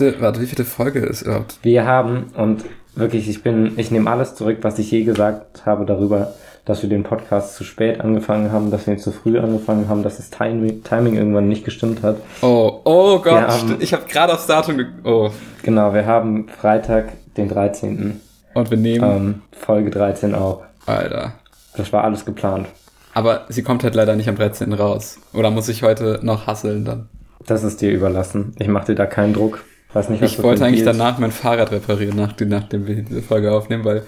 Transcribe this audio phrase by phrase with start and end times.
[0.00, 1.58] Viele, warte, wie viele Folge ist überhaupt?
[1.62, 2.64] Wir haben, und
[2.94, 6.32] wirklich, ich bin, ich nehme alles zurück, was ich je gesagt habe darüber,
[6.64, 10.02] dass wir den Podcast zu spät angefangen haben, dass wir ihn zu früh angefangen haben,
[10.02, 12.16] dass das Timing, Timing irgendwann nicht gestimmt hat.
[12.42, 15.30] Oh, oh Gott, haben- ich habe gerade aufs Datum ge Oh.
[15.62, 18.20] Genau, wir haben Freitag, den 13.
[18.54, 19.04] Und wir nehmen.
[19.04, 20.62] Ähm, Folge 13 auch.
[20.86, 21.34] Alter.
[21.76, 22.66] Das war alles geplant.
[23.14, 24.72] Aber sie kommt halt leider nicht am 13.
[24.72, 25.18] raus.
[25.34, 27.08] Oder muss ich heute noch hasseln dann?
[27.46, 28.54] Das ist dir überlassen.
[28.58, 29.64] Ich mache dir da keinen Druck.
[29.94, 33.84] Nicht, Ich wollte eigentlich Deals- danach mein Fahrrad reparieren, nach, nachdem wir diese Folge aufnehmen,
[33.84, 34.04] weil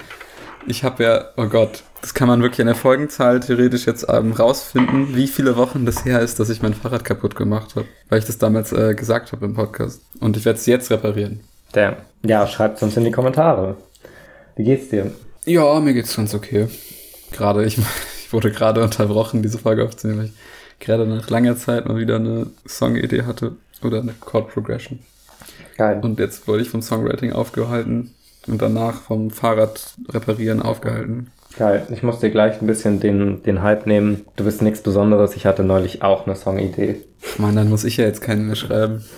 [0.67, 4.33] ich habe ja, oh Gott, das kann man wirklich in der Folgenzahl theoretisch jetzt ähm,
[4.33, 7.87] rausfinden, wie viele Wochen das her ist, dass ich mein Fahrrad kaputt gemacht habe.
[8.09, 10.03] Weil ich das damals äh, gesagt habe im Podcast.
[10.21, 11.41] Und ich werde es jetzt reparieren.
[11.73, 11.97] Damn.
[12.25, 13.77] Ja, schreibt uns in die Kommentare.
[14.57, 15.11] Wie geht's dir?
[15.45, 16.69] Ja, mir geht's ganz okay.
[17.33, 17.79] Gerade, ich,
[18.25, 20.33] ich wurde gerade unterbrochen, diese Folge aufzunehmen, weil ich
[20.79, 25.01] gerade nach langer Zeit mal wieder eine Song-Idee hatte oder eine Chord Progression.
[25.77, 26.01] Geil.
[26.03, 28.15] Und jetzt wurde ich vom Songwriting aufgehalten
[28.47, 31.31] und danach vom Fahrrad reparieren aufgehalten.
[31.59, 31.87] Geil.
[31.91, 34.25] Ich muss dir gleich ein bisschen den, den Hype nehmen.
[34.37, 35.37] Du bist nichts Besonderes.
[35.37, 37.03] Ich hatte neulich auch eine Songidee.
[37.39, 39.05] Mann, dann muss ich ja jetzt keinen mehr schreiben.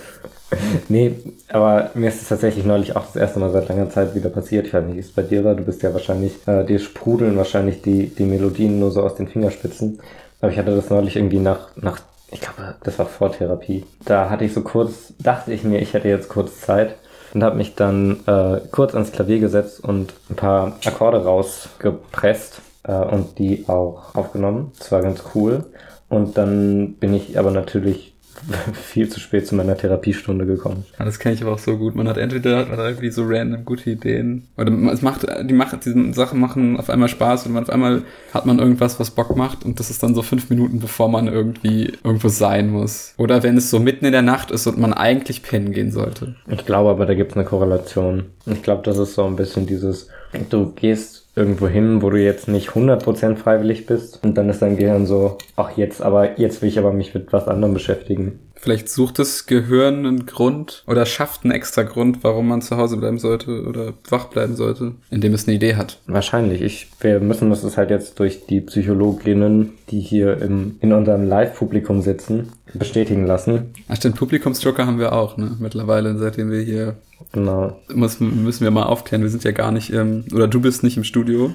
[0.89, 1.15] Nee,
[1.49, 4.67] aber mir ist es tatsächlich neulich auch das erste Mal seit langer Zeit wieder passiert.
[4.67, 5.55] Ich weiß nicht, wie es bei dir war.
[5.55, 9.27] Du bist ja wahrscheinlich, äh, dir sprudeln wahrscheinlich die, die Melodien nur so aus den
[9.27, 9.99] Fingerspitzen.
[10.39, 11.99] Aber ich hatte das neulich irgendwie nach, nach,
[12.35, 13.85] ich glaube, das war vor Therapie.
[14.03, 16.95] Da hatte ich so kurz, dachte ich mir, ich hätte jetzt kurz Zeit
[17.33, 22.91] und habe mich dann äh, kurz ans Klavier gesetzt und ein paar Akkorde rausgepresst äh,
[22.91, 24.73] und die auch aufgenommen.
[24.77, 25.63] Das war ganz cool.
[26.09, 28.14] Und dann bin ich aber natürlich
[28.73, 30.85] viel zu spät zu meiner Therapiestunde gekommen.
[30.99, 31.95] Ja, das kenne ich aber auch so gut.
[31.95, 34.47] Man hat entweder hat man irgendwie so random gute Ideen.
[34.57, 38.03] Oder es macht, die macht, diese Sachen machen auf einmal Spaß und man auf einmal
[38.33, 41.27] hat man irgendwas, was Bock macht und das ist dann so fünf Minuten, bevor man
[41.27, 43.13] irgendwie irgendwo sein muss.
[43.17, 46.35] Oder wenn es so mitten in der Nacht ist und man eigentlich pennen gehen sollte.
[46.47, 48.25] Ich glaube aber, da gibt es eine Korrelation.
[48.45, 50.09] Ich glaube, das ist so ein bisschen dieses,
[50.49, 54.77] du gehst irgendwo hin, wo du jetzt nicht 100% freiwillig bist und dann ist dein
[54.77, 58.39] Gehirn so, ach jetzt, aber jetzt will ich aber mich mit was anderem beschäftigen.
[58.65, 62.97] Vielleicht sucht das Gehirn einen Grund oder schafft einen extra Grund, warum man zu Hause
[62.97, 65.99] bleiben sollte oder wach bleiben sollte, indem es eine Idee hat.
[66.07, 66.63] Wahrscheinlich.
[66.63, 71.29] Ich, wir müssen das ist halt jetzt durch die Psychologinnen, die hier im, in unserem
[71.29, 73.75] Live-Publikum sitzen, bestätigen lassen.
[73.87, 75.51] Ach stimmt, Publikumsjoker haben wir auch, ne?
[75.59, 76.95] Mittlerweile, seitdem wir hier
[77.33, 77.79] Genau.
[77.93, 80.97] muss, müssen wir mal aufklären, wir sind ja gar nicht, ähm, oder du bist nicht
[80.97, 81.53] im Studio.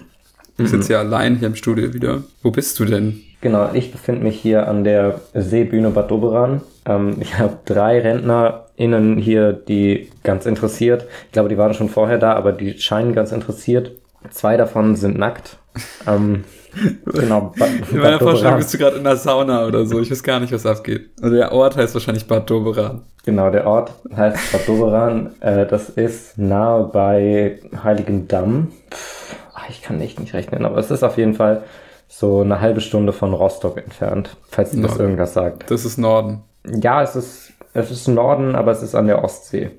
[0.58, 2.22] Du sitzt ja allein hier im Studio wieder.
[2.44, 3.20] Wo bist du denn?
[3.40, 6.60] Genau, ich befinde mich hier an der Seebühne Bad Doberan.
[6.86, 12.18] Ähm, ich habe drei RentnerInnen hier, die ganz interessiert, ich glaube, die waren schon vorher
[12.18, 13.92] da, aber die scheinen ganz interessiert.
[14.30, 15.56] Zwei davon sind nackt.
[16.06, 16.44] Ähm,
[17.06, 20.00] genau, Bad, In meiner Bad Vorstellung bist du gerade in der Sauna oder so.
[20.00, 21.08] Ich weiß gar nicht, was abgeht.
[21.22, 23.02] Also der Ort heißt wahrscheinlich Bad Doberan.
[23.24, 25.30] Genau, der Ort heißt Bad Doberan.
[25.40, 28.72] Äh, das ist nahe bei Heiligendamm.
[28.90, 31.62] Pff, ach, ich kann echt nicht rechnen, aber es ist auf jeden Fall
[32.12, 35.70] so eine halbe Stunde von Rostock entfernt, falls dir das irgendwas sagt.
[35.70, 36.42] Das ist Norden.
[36.66, 39.70] Ja, es ist, es ist Norden, aber es ist an der Ostsee.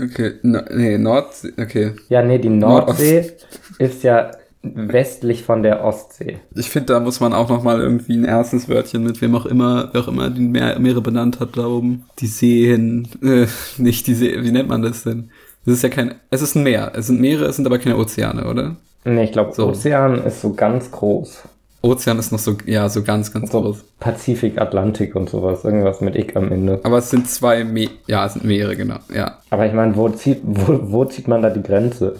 [0.00, 1.92] Okay, no, nee, Nordsee, okay.
[2.08, 3.00] Ja, nee, die Nordost.
[3.00, 3.32] Nordsee
[3.78, 4.30] ist ja
[4.62, 6.38] westlich von der Ostsee.
[6.54, 9.44] Ich finde, da muss man auch noch mal irgendwie ein erstes Wörtchen mit wem auch
[9.44, 12.04] immer, wer auch immer die Meer, Meere benannt hat da oben.
[12.20, 15.30] Die Seen, äh, nicht die See, wie nennt man das denn?
[15.66, 16.92] Das ist ja kein, es ist ein Meer.
[16.94, 18.76] Es sind Meere, es sind aber keine Ozeane, oder?
[19.04, 19.68] Nee, ich glaube, So.
[19.68, 21.42] Ozean ist so ganz groß.
[21.82, 23.84] Ozean ist noch so, ja, so ganz, ganz So groß.
[23.98, 25.64] Pazifik, Atlantik und sowas.
[25.64, 26.80] Irgendwas mit Ich am Ende.
[26.84, 29.38] Aber es sind zwei Me ja, es sind Meere, genau, ja.
[29.50, 32.16] Aber ich meine, wo zieht, wo, wo zieht man da die Grenze?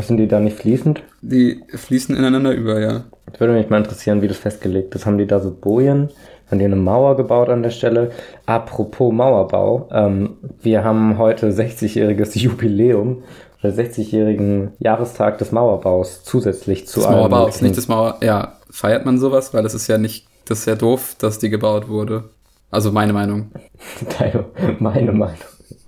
[0.00, 1.02] Sind die da nicht fließend?
[1.22, 3.04] Die fließen ineinander über, ja.
[3.30, 5.06] Das würde mich mal interessieren, wie das festgelegt ist.
[5.06, 6.10] Haben die da so Bojen?
[6.50, 8.10] Haben die eine Mauer gebaut an der Stelle?
[8.46, 9.88] Apropos Mauerbau.
[9.92, 13.22] Ähm, wir haben heute 60-jähriges Jubiläum.
[13.62, 18.52] Oder 60-jährigen Jahrestag des Mauerbaus zusätzlich zu Das allem Mauerbaus, nicht das Mauer, ja.
[18.76, 19.54] Feiert man sowas?
[19.54, 22.24] Weil das ist ja nicht, das ist ja doof, dass die gebaut wurde.
[22.70, 23.50] Also meine Meinung.
[24.18, 24.44] Deine,
[24.80, 25.38] meine Meinung.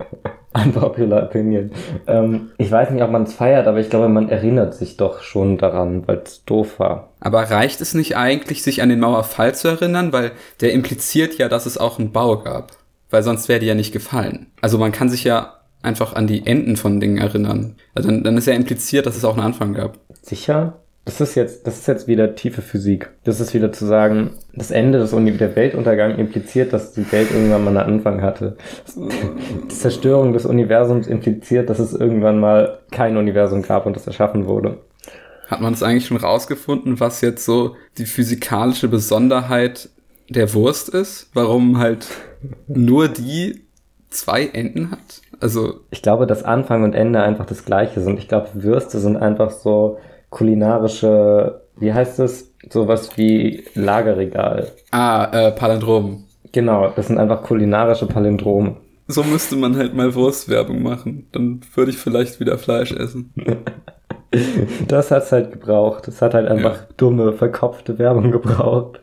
[0.55, 1.69] Unpopular Opinion.
[2.07, 5.21] Ähm, ich weiß nicht, ob man es feiert, aber ich glaube, man erinnert sich doch
[5.21, 7.11] schon daran, weil es doof war.
[7.19, 10.11] Aber reicht es nicht eigentlich, sich an den Mauerfall zu erinnern?
[10.11, 12.71] Weil der impliziert ja, dass es auch einen Bau gab.
[13.11, 14.47] Weil sonst wäre die ja nicht gefallen.
[14.61, 17.75] Also man kann sich ja einfach an die Enden von Dingen erinnern.
[17.93, 19.99] Also dann, dann ist ja impliziert, dass es auch einen Anfang gab.
[20.23, 20.79] Sicher?
[21.05, 23.09] Das ist jetzt, das ist jetzt wieder tiefe Physik.
[23.23, 27.31] Das ist wieder zu sagen, das Ende des Uni der Weltuntergang impliziert, dass die Welt
[27.31, 28.57] irgendwann mal einen Anfang hatte.
[28.95, 34.45] Die Zerstörung des Universums impliziert, dass es irgendwann mal kein Universum gab und es erschaffen
[34.45, 34.77] wurde.
[35.47, 39.89] Hat man es eigentlich schon rausgefunden, was jetzt so die physikalische Besonderheit
[40.29, 41.31] der Wurst ist?
[41.33, 42.07] Warum halt
[42.67, 43.61] nur die
[44.11, 45.21] zwei Enden hat?
[45.39, 48.19] Also, Ich glaube, dass Anfang und Ende einfach das gleiche sind.
[48.19, 49.97] Ich glaube, Würste sind einfach so
[50.29, 52.53] kulinarische, wie heißt es?
[52.69, 54.67] Sowas wie Lagerregal.
[54.91, 56.25] ah, äh, Palindrom.
[56.51, 58.77] Genau, das sind einfach kulinarische Palindrome.
[59.07, 61.27] So müsste man halt mal Wurstwerbung machen.
[61.31, 63.33] Dann würde ich vielleicht wieder Fleisch essen.
[64.87, 66.07] Das hat's halt gebraucht.
[66.07, 68.99] Es hat halt einfach dumme, verkopfte Werbung gebraucht.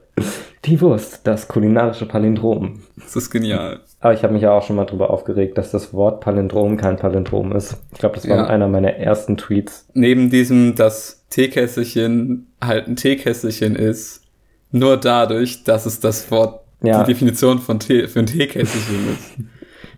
[0.65, 2.81] Die Wurst, das kulinarische Palindrom.
[2.97, 3.81] Das ist genial.
[3.99, 6.97] Aber ich habe mich ja auch schon mal drüber aufgeregt, dass das Wort Palindrom kein
[6.97, 7.77] Palindrom ist.
[7.93, 8.47] Ich glaube, das war Ja.
[8.47, 9.89] einer meiner ersten Tweets.
[9.95, 14.23] Neben diesem, dass Teekässelchen halt ein Teekässelchen ist,
[14.71, 17.03] nur dadurch, dass es das Wort, Ja.
[17.03, 19.49] die Definition von Tee, für ein Teekässelchen ist.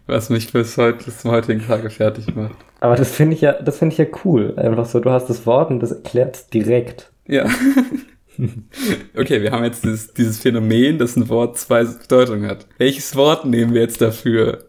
[0.07, 2.57] Was mich bis heute, bis zum heutigen Tage fertig macht.
[2.81, 4.55] Aber das finde ich ja, das finde ich ja cool.
[4.57, 7.11] Einfach so, du hast das Wort und das erklärt's direkt.
[7.27, 7.45] Ja.
[9.17, 12.67] okay, wir haben jetzt dieses, dieses Phänomen, dass ein Wort zwei Bedeutungen hat.
[12.79, 14.65] Welches Wort nehmen wir jetzt dafür?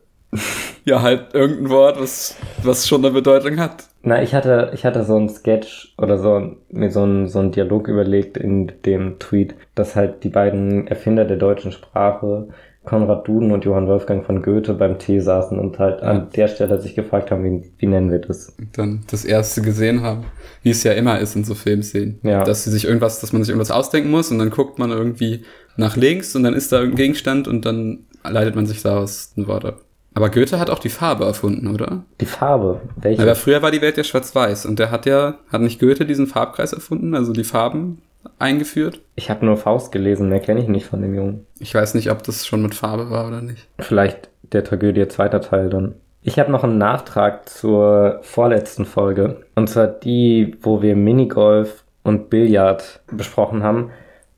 [0.90, 3.86] Ja, halt irgendein Wort, was, was schon eine Bedeutung hat.
[4.02, 7.52] Na, ich hatte, ich hatte so einen Sketch oder so, mir so einen, so einen
[7.52, 12.48] Dialog überlegt in dem Tweet, dass halt die beiden Erfinder der deutschen Sprache,
[12.86, 16.08] Konrad Duden und Johann Wolfgang von Goethe, beim Tee saßen und halt Ja.
[16.08, 18.56] an der Stelle sich gefragt haben, wie, wie nennen wir das?
[18.58, 20.24] Und dann das erste gesehen haben,
[20.64, 22.20] wie es ja immer ist in so Filmszenen.
[22.24, 22.44] Ja.
[22.46, 25.44] Dass sie sich irgendwas, dass man sich irgendwas ausdenken muss und dann guckt man irgendwie
[25.78, 29.46] nach links und dann ist da irgendein Gegenstand und dann leitet man sich daraus ein
[29.48, 29.82] Wort ab.
[30.14, 32.04] Aber Goethe hat auch die Farbe erfunden, oder?
[32.20, 32.82] Die Farbe.
[32.96, 33.22] Welche?
[33.22, 36.28] Aber früher war die Welt ja schwarz-weiß und der hat ja, hat nicht Goethe diesen
[36.28, 38.02] Farbkreis erfunden, also die Farben
[38.38, 39.02] eingeführt?
[39.16, 41.46] Ich habe nur Faust gelesen, mehr kenne ich nicht von dem Jungen.
[41.60, 43.68] Ich weiß nicht, ob das schon mit Farbe war oder nicht.
[43.80, 45.96] Vielleicht der Tragödie zweiter Teil dann.
[46.22, 49.38] Ich habe noch einen Nachtrag zur vorletzten Folge.
[49.56, 53.92] Und zwar die, wo wir Minigolf und Billard besprochen haben.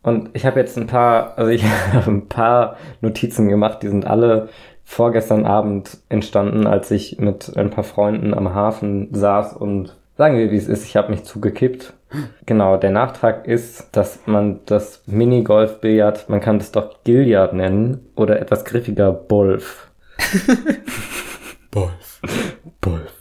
[0.03, 1.63] Und ich habe jetzt ein paar, also ich
[1.93, 4.49] habe ein paar Notizen gemacht, die sind alle
[4.91, 10.51] vorgestern Abend entstanden, als ich mit ein paar Freunden am Hafen saß und sagen wir,
[10.51, 11.93] wie es ist, ich habe mich zugekippt.
[12.45, 18.41] Genau, der Nachtrag ist, dass man das Minigolf-Billard, man kann das doch Gilliard nennen oder
[18.41, 19.89] etwas griffiger Bolf.
[21.71, 22.21] Wolf.
[22.81, 23.13] Bolf.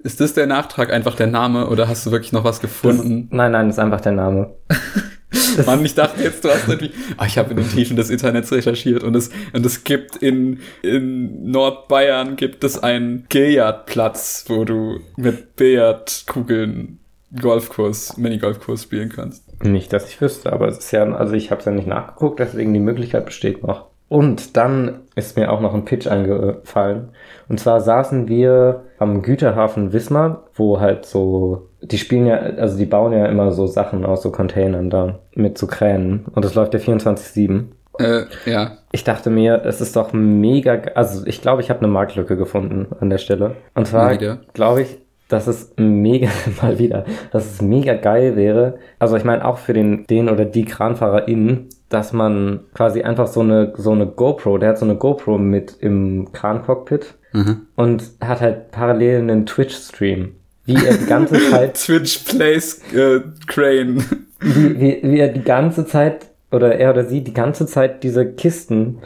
[0.00, 3.28] Ist das der Nachtrag einfach der Name oder hast du wirklich noch was gefunden?
[3.30, 4.50] Nein, nein, ist einfach der Name.
[5.66, 8.50] Mann, ich dachte jetzt, du hast irgendwie, ah, ich habe in den Tiefen des Internets
[8.50, 15.00] recherchiert und es, und es gibt in, in Nordbayern gibt es einen Billardplatz, wo du
[15.16, 16.98] mit Billardkugeln
[17.38, 19.62] Golfkurs, Minigolfkurs spielen kannst.
[19.62, 22.40] Nicht, dass ich wüsste, aber es ist ja, also ich habe es ja nicht nachgeguckt,
[22.40, 23.88] deswegen die Möglichkeit besteht noch.
[24.08, 27.10] Und dann ist mir auch noch ein Pitch eingefallen.
[27.48, 32.86] Und zwar saßen wir am Güterhafen Wismar, wo halt so, die spielen ja, also die
[32.86, 36.26] bauen ja immer so Sachen aus so Containern da mit so Kränen.
[36.34, 37.64] Und das läuft ja 24-7.
[37.98, 38.72] Äh, ja.
[38.92, 42.86] Ich dachte mir, es ist doch mega, also ich glaube, ich habe eine Marktlücke gefunden
[43.00, 43.56] an der Stelle.
[43.74, 44.16] Und zwar
[44.52, 46.28] glaube ich, dass es mega,
[46.62, 48.78] mal wieder, dass es mega geil wäre.
[48.98, 53.40] Also ich meine auch für den, den oder die KranfahrerInnen, dass man quasi einfach so
[53.40, 57.66] eine, so eine GoPro, der hat so eine GoPro mit im Krancockpit Mhm.
[57.76, 60.32] und hat halt parallel einen Twitch-Stream.
[60.64, 64.02] Wie er die ganze Zeit Twitch Plays äh, Crane.
[64.40, 68.26] wie, wie, wie er die ganze Zeit oder er oder sie die ganze Zeit diese
[68.32, 69.00] Kisten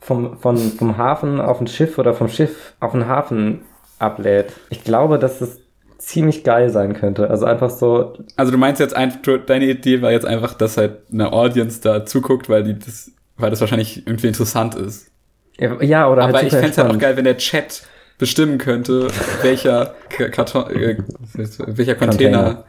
[0.00, 3.60] vom, von, vom Hafen auf ein Schiff oder vom Schiff auf den Hafen
[4.00, 4.52] ablädt.
[4.70, 5.60] Ich glaube, dass es
[5.98, 7.28] ziemlich geil sein könnte.
[7.28, 10.98] Also einfach so, Also du meinst jetzt einfach, deine Idee war jetzt einfach, dass halt
[11.12, 15.10] eine Audience da zuguckt, weil die das, weil das wahrscheinlich irgendwie interessant ist.
[15.58, 17.82] ja, oder Aber halt ich fände es halt auch geil, wenn der Chat
[18.18, 19.08] bestimmen könnte,
[19.42, 20.98] welcher Karton, äh,
[21.34, 22.64] welcher Container, Container.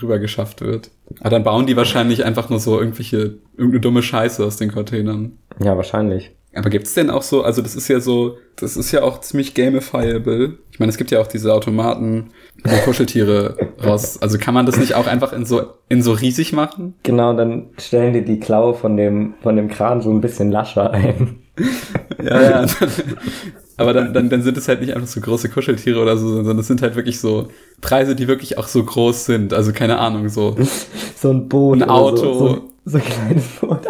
[0.00, 0.90] rüber geschafft wird.
[1.20, 5.38] Aber dann bauen die wahrscheinlich einfach nur so irgendwelche, irgendeine dumme Scheiße aus den Containern.
[5.58, 6.32] Ja, wahrscheinlich.
[6.54, 9.54] Aber gibt's denn auch so, also das ist ja so, das ist ja auch ziemlich
[9.54, 10.58] gamifiable.
[10.70, 12.30] Ich meine, es gibt ja auch diese Automaten,
[12.62, 14.20] wo Kuscheltiere raus.
[14.22, 16.94] Also kann man das nicht auch einfach in so, in so riesig machen?
[17.02, 20.90] Genau, dann stellen die die Klaue von dem, von dem Kran so ein bisschen lascher
[20.92, 21.40] ein.
[22.22, 22.66] Ja, ja.
[23.76, 26.58] Aber dann, dann, dann sind es halt nicht einfach so große Kuscheltiere oder so, sondern
[26.58, 27.48] es sind halt wirklich so
[27.80, 29.52] Preise, die wirklich auch so groß sind.
[29.52, 30.56] Also keine Ahnung, so
[31.16, 31.82] So ein Boot.
[31.82, 32.16] Ein Auto.
[32.16, 33.80] So, so, so ein kleines Boot.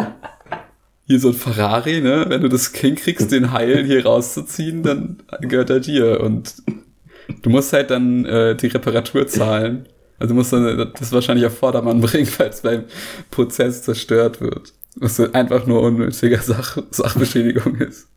[1.06, 2.24] Hier so ein Ferrari, ne?
[2.28, 6.20] Wenn du das hinkriegst, den Heil hier rauszuziehen, dann gehört er dir.
[6.20, 6.54] Und
[7.42, 9.86] du musst halt dann äh, die Reparatur zahlen.
[10.18, 12.84] Also du musst dann das wahrscheinlich auf Vordermann bringen, falls beim
[13.30, 14.72] Prozess zerstört wird.
[14.96, 18.08] Was einfach nur unnötiger Sach Sachbeschädigung ist.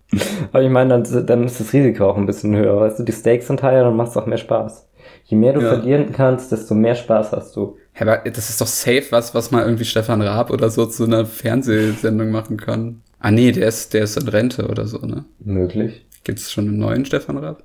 [0.54, 2.80] Aber ich meine, dann, dann ist das Risiko auch ein bisschen höher.
[2.80, 4.88] Weißt du, die Stakes sind higher, dann macht es auch mehr Spaß.
[5.26, 5.70] Je mehr du Ja.
[5.70, 7.78] verlieren kannst, desto mehr Spaß hast du.
[8.00, 11.26] Aber das ist doch safe was, was mal irgendwie Stefan Raab oder so zu einer
[11.26, 13.02] Fernsehsendung machen kann.
[13.20, 15.26] Ah nee, der ist, der ist in Rente oder so, ne?
[15.40, 16.06] Möglich.
[16.24, 17.64] Gibt es schon einen neuen Stefan Raab?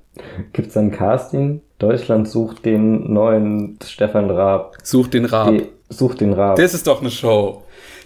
[0.53, 1.61] Gibt es ein Casting?
[1.79, 4.77] Deutschland sucht den neuen Stefan Raab.
[4.83, 5.51] Sucht den Raab.
[5.51, 6.57] Die, sucht den Raab.
[6.57, 7.65] Das ist doch eine Show.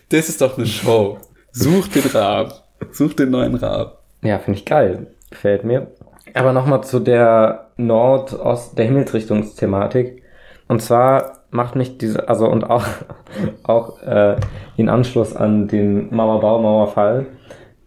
[0.08, 1.18] Das ist doch eine Show.
[1.52, 2.64] Sucht den Raab.
[2.90, 4.02] Sucht den neuen Raab.
[4.22, 5.08] Ja, finde ich geil.
[5.30, 5.88] Gefällt mir.
[6.34, 10.22] Aber nochmal zu der Nord-Ost, der Himmelsrichtungsthematik.
[10.68, 12.84] Und zwar macht mich diese, also und auch,
[13.64, 14.36] auch äh,
[14.76, 17.26] in Anschluss an den Mauerbau, Mauerfall,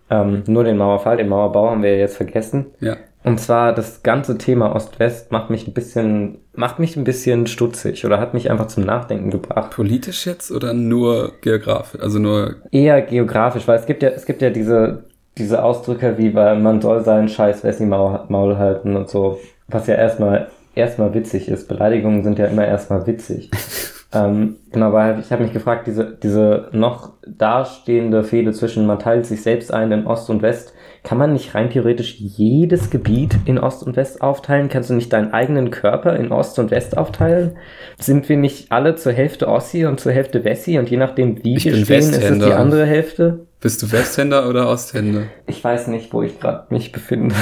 [0.10, 2.68] ähm, nur den Mauerfall, den Mauerbau haben wir jetzt vergessen.
[2.80, 2.98] Ja.
[3.24, 8.06] Und zwar das ganze Thema Ost-West macht mich ein bisschen, macht mich ein bisschen stutzig
[8.06, 9.72] oder hat mich einfach zum Nachdenken gebracht.
[9.72, 12.02] Politisch jetzt oder nur geografisch?
[12.02, 12.56] Also nur.
[12.72, 15.04] Eher geografisch, weil es gibt ja, es gibt ja diese,
[15.38, 19.88] diese Ausdrücke wie, weil man soll seinen Scheiß Wessi Maul, Maul halten und so, was
[19.88, 20.48] ja erstmal,
[20.80, 21.68] erstmal witzig ist.
[21.68, 23.52] Beleidigungen sind ja immer erstmal witzig.
[24.14, 29.26] ähm, genau, weil ich habe mich gefragt, diese, diese noch dastehende Fehde zwischen man teilt
[29.26, 33.58] sich selbst ein in Ost und West, kann man nicht rein theoretisch jedes Gebiet in
[33.58, 34.68] Ost und West aufteilen?
[34.68, 37.58] Kannst du nicht deinen eigenen Körper in Ost und West aufteilen?
[37.98, 41.56] Sind wir nicht alle zur Hälfte Ossi und zur Hälfte Wessi und je nachdem, wie
[41.56, 42.60] Ich wir stehen, ist es die Westhänder.
[42.60, 43.46] andere Hälfte?
[43.62, 45.24] Bist du Westhänder oder Osthänder?
[45.48, 47.36] Ich weiß nicht, wo ich gerade mich befinde.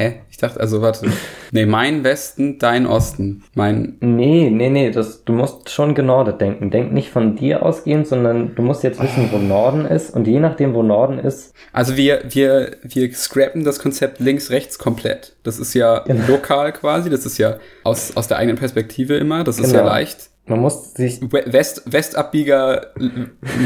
[0.00, 0.20] Hä?
[0.30, 1.06] Ich dachte, also warte.
[1.52, 3.42] Nee, mein Westen, dein Osten.
[3.54, 3.96] Mein.
[4.00, 6.70] Nee, nee, nee, das, du musst schon genordet denken.
[6.70, 10.10] Denk nicht von dir ausgehend, sondern du musst jetzt wissen, wo Norden ist.
[10.14, 15.34] Und je nachdem, wo Norden ist, Also wir, wir, wir scrappen das Konzept links-rechts komplett.
[15.42, 16.22] Das ist ja Genau.
[16.28, 17.10] lokal quasi.
[17.10, 19.42] Das ist ja aus, aus der eigenen Perspektive immer.
[19.42, 19.90] Das ist ja Genau.
[19.90, 20.30] leicht.
[20.46, 22.92] man muss sich, We- West, Westabbieger,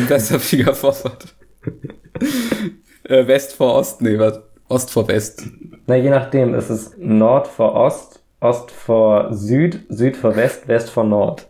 [0.09, 1.27] Westabbieger Vorfahrt.
[3.05, 4.41] äh, West vor Ost, nee, was?
[4.69, 5.47] Ost vor West.
[5.87, 10.91] na je nachdem, ist es Nord vor Ost, Ost vor Süd, Süd vor West, West
[10.91, 11.47] vor Nord.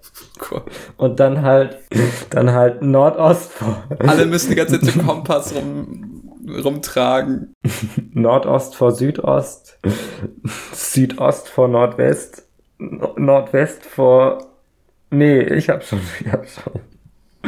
[0.50, 0.62] Cool.
[0.97, 1.78] Und dann halt,
[2.30, 6.23] dann halt Nordost vor, Alle müssen die ganze Zeit den Kompass rum,
[6.64, 7.54] rumtragen.
[8.12, 9.78] Nordost vor Südost,
[10.73, 12.44] Südost vor Nordwest,
[12.78, 14.38] No- Nordwest vor,
[15.11, 16.73] nee, ich hab schon, ich hab schon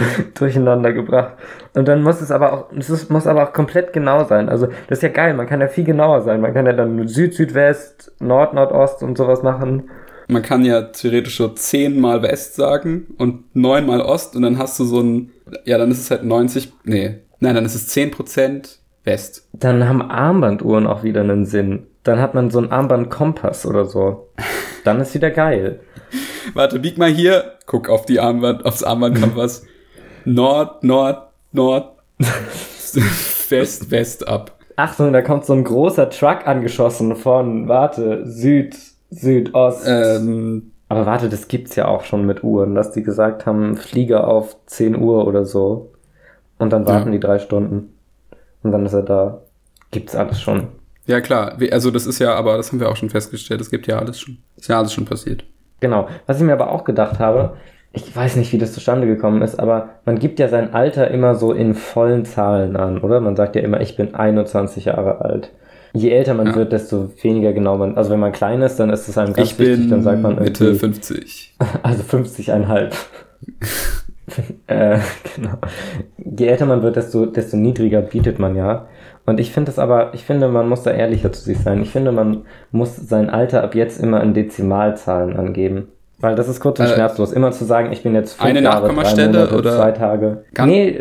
[0.35, 1.35] durcheinander gebracht.
[1.75, 4.49] Und dann muss es aber auch, es ist, muss aber auch komplett genau sein.
[4.49, 6.41] Also, das ist ja geil, man kann ja viel genauer sein.
[6.41, 9.91] Man kann ja dann Süd, Südwest, Nord, Nordost und sowas machen.
[10.29, 14.85] Man kann ja theoretisch so zehnmal West sagen und neunmal Ost und dann hast du
[14.85, 15.31] so ein,
[15.65, 19.49] ja, dann ist es halt 90, nee, nein, dann ist es 10% West.
[19.53, 21.87] Dann haben Armbanduhren auch wieder einen Sinn.
[22.03, 24.29] Dann hat man so einen Armbandkompass oder so.
[24.85, 25.81] Dann ist wieder geil.
[26.55, 29.67] Warte, bieg mal hier, guck auf die Armband, aufs Armbandkompass.
[30.27, 31.93] Nord, Nord, Nord,
[33.49, 34.53] West, West ab.
[34.77, 38.77] Achtung, da kommt so ein großer Truck angeschossen von, warte, Süd,
[39.11, 39.87] Südost.
[39.89, 44.29] Ähm, Aber warte, das gibt's ja auch schon mit Uhren, dass die gesagt haben, Flieger
[44.29, 45.93] auf 10 Uhr oder so.
[46.59, 47.13] Und dann warten Ja.
[47.13, 47.95] die drei Stunden.
[48.63, 49.41] Und dann ist er da.
[49.93, 50.69] Gibt's alles schon.
[51.07, 53.87] ja klar, also das ist ja, aber das haben wir auch schon festgestellt, es gibt
[53.87, 54.39] ja alles schon.
[54.57, 55.45] Ist ja alles schon passiert.
[55.81, 56.09] Genau.
[56.27, 57.57] Was ich mir aber auch gedacht habe,
[57.97, 61.35] ich weiß nicht, wie das zustande gekommen ist, aber man gibt ja sein Alter immer
[61.35, 63.21] so in vollen Zahlen an, oder?
[63.21, 65.51] Man sagt ja immer, ich bin 21 Jahre alt.
[65.95, 66.57] Je älter man Ja.
[66.57, 69.53] wird, desto weniger genau man, also wenn man klein ist, dann ist es einem ganz
[69.53, 71.55] ich wichtig, bin dann sagt man Mitte irgendwie, 50.
[71.83, 72.93] also 50,5.
[74.67, 74.99] äh,
[75.35, 75.55] genau.
[76.19, 78.89] Je älter man wird, desto, desto niedriger bietet man ja.
[79.25, 81.81] Und ich finde es aber, ich finde, man muss da ehrlicher zu sich sein.
[81.81, 85.89] Ich finde, man muss sein Alter ab jetzt immer in Dezimalzahlen angeben.
[86.19, 87.31] Weil das ist kurz und Äh, schmerzlos.
[87.33, 90.45] Immer zu sagen, ich bin jetzt fünf eine Jahre, drei Monate, oder- zwei Tage.
[90.55, 90.99] Kann- nee,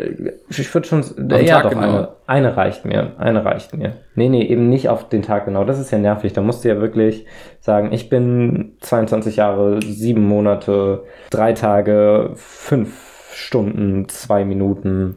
[0.50, 1.82] ich würde schon, ja Tag doch, genau.
[1.82, 3.12] eine, eine reicht mir.
[3.16, 3.94] Eine reicht mir.
[4.14, 5.64] Nee, nee, eben nicht auf den Tag genau.
[5.64, 6.34] Das ist ja nervig.
[6.34, 7.24] Da musst du ja wirklich
[7.60, 15.16] sagen, ich bin 22 Jahre, sieben Monate, drei Tage, fünf Stunden, zwei Minuten.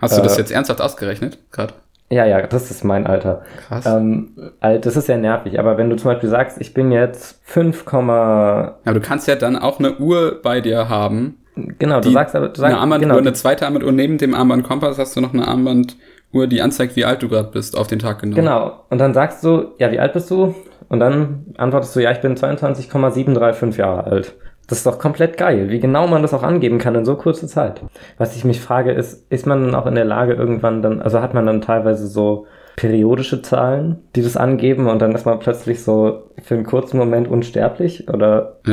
[0.00, 1.38] Hast du das Äh, jetzt ernsthaft ausgerechnet?
[1.52, 1.74] Gerade.
[2.10, 3.42] Ja, ja, das ist mein Alter.
[3.66, 3.84] Krass.
[3.84, 7.38] Ähm, alt- das ist ja nervig, aber wenn du zum Beispiel sagst, ich bin jetzt
[7.44, 11.36] 5, Aber du kannst ja dann auch eine Uhr bei dir haben.
[11.78, 13.92] genau, du sagst aber, du sagst, eine Armbanduhr, genau, eine zweite Armbanduhr.
[13.92, 17.76] Neben dem Armbandkompass hast du noch eine Armbanduhr, die anzeigt, wie alt du gerade bist,
[17.76, 18.36] auf den Tag genau.
[18.36, 20.54] genau, und dann sagst du, ja, wie alt bist du?
[20.88, 24.34] Und dann antwortest du, ja, ich bin 22,735 Jahre alt.
[24.68, 27.48] Das ist doch komplett geil, wie genau man das auch angeben kann in so kurzer
[27.48, 27.82] Zeit.
[28.18, 31.20] Was ich mich frage, ist, ist man dann auch in der Lage irgendwann dann, also
[31.20, 32.46] hat man dann teilweise so
[32.76, 37.28] periodische Zahlen, die das angeben und dann ist man plötzlich so für einen kurzen Moment
[37.28, 38.08] unsterblich?
[38.08, 38.60] Oder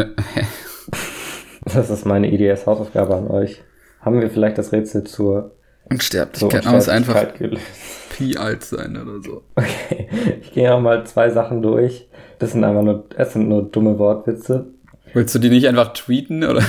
[1.74, 3.64] Das ist meine IDS-Hausaufgabe an euch.
[4.02, 5.52] Haben wir vielleicht das Rätsel zur
[5.86, 6.68] zur Unsterblichkeit.
[6.68, 7.64] Einfach Unsterblichkeit gelöst?
[8.10, 9.44] Pi alt sein oder so.
[9.56, 10.08] Okay,
[10.42, 12.08] ich gehe noch mal zwei Sachen durch.
[12.40, 14.68] Das sind einfach nur, es sind nur dumme Wortwitze.
[15.16, 16.62] Willst du die nicht einfach tweeten oder?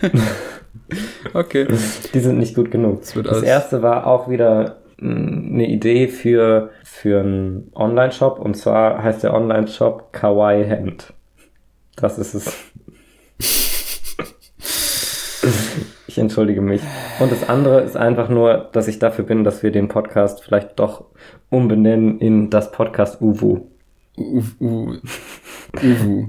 [1.34, 1.66] okay.
[2.14, 3.00] Die sind nicht gut genug.
[3.02, 9.02] Das alles- erste war auch wieder mh, eine Idee für, für einen Online-Shop und zwar
[9.02, 11.12] heißt der Online-Shop Kawaii Hemd.
[11.96, 12.56] Das ist es.
[16.08, 16.80] Ich entschuldige mich.
[17.20, 20.78] Und das andere ist einfach nur, dass ich dafür bin, dass wir den Podcast vielleicht
[20.78, 21.04] doch
[21.50, 23.66] umbenennen in das Podcast Uwu.
[24.16, 24.96] U U
[25.80, 26.28] Uwu.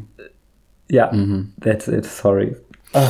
[0.89, 1.53] Ja, Mhm.
[1.61, 2.55] that's it, sorry.
[2.93, 3.01] Äh,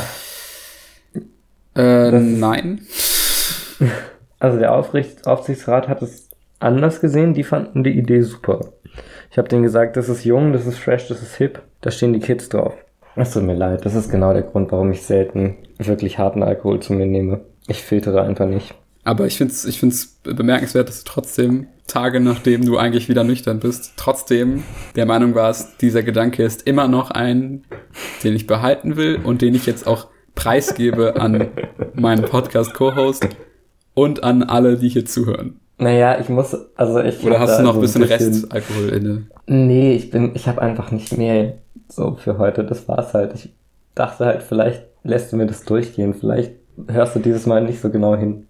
[2.12, 2.82] Das ist- nein.
[4.42, 8.72] Also der Aufricht Aufsichtsrat hat es anders gesehen, die fanden die Idee super.
[9.32, 12.14] Ich habe denen gesagt, das ist jung, das ist fresh, das ist hip, da stehen
[12.14, 12.74] die Kids drauf.
[13.18, 16.80] Es tut mir leid, das ist genau der Grund, warum ich selten wirklich harten Alkohol
[16.80, 17.42] zu mir nehme.
[17.68, 18.76] Ich filtere einfach nicht.
[19.04, 23.60] Aber ich find's, ich find's bemerkenswert, dass du trotzdem Tage nachdem du eigentlich wieder nüchtern
[23.60, 24.64] bist, trotzdem
[24.96, 27.64] der Meinung warst, dieser Gedanke ist immer noch ein,
[28.24, 31.48] den ich behalten will und den ich jetzt auch preisgebe an
[31.94, 33.28] meinen Podcast-Co-Host
[33.94, 35.60] und an alle, die hier zuhören.
[35.80, 37.24] Naja, ich muss, also ich.
[37.24, 39.28] Oder hast du noch ein so bisschen Restalkohol inne?
[39.48, 41.54] Nee, ich bin, ich habe einfach nicht mehr
[41.88, 42.66] so für heute.
[42.66, 43.34] Das war's halt.
[43.34, 43.54] Ich
[43.96, 46.14] dachte halt, vielleicht lässt du mir das durchgehen.
[46.14, 46.52] Vielleicht
[46.88, 48.48] hörst du dieses Mal nicht so genau hin.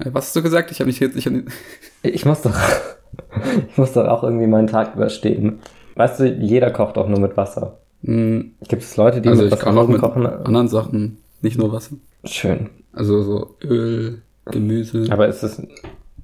[0.00, 0.70] Äh, Was hast du gesagt?
[0.70, 1.48] Ich habe nicht jetzt, ich hab nicht,
[2.02, 2.54] Ich muss doch,
[3.68, 5.60] ich muss doch auch irgendwie meinen Tag überstehen.
[5.96, 7.78] Weißt du, jeder kocht auch nur mit Wasser.
[8.02, 10.26] Hm, Gibt es Leute, die also mit ich was kann auch mit kochen?
[10.26, 11.96] anderen Sachen, nicht nur Wasser.
[12.24, 12.70] Schön.
[12.92, 15.06] Also so Öl, Gemüse.
[15.10, 15.58] Aber ist es,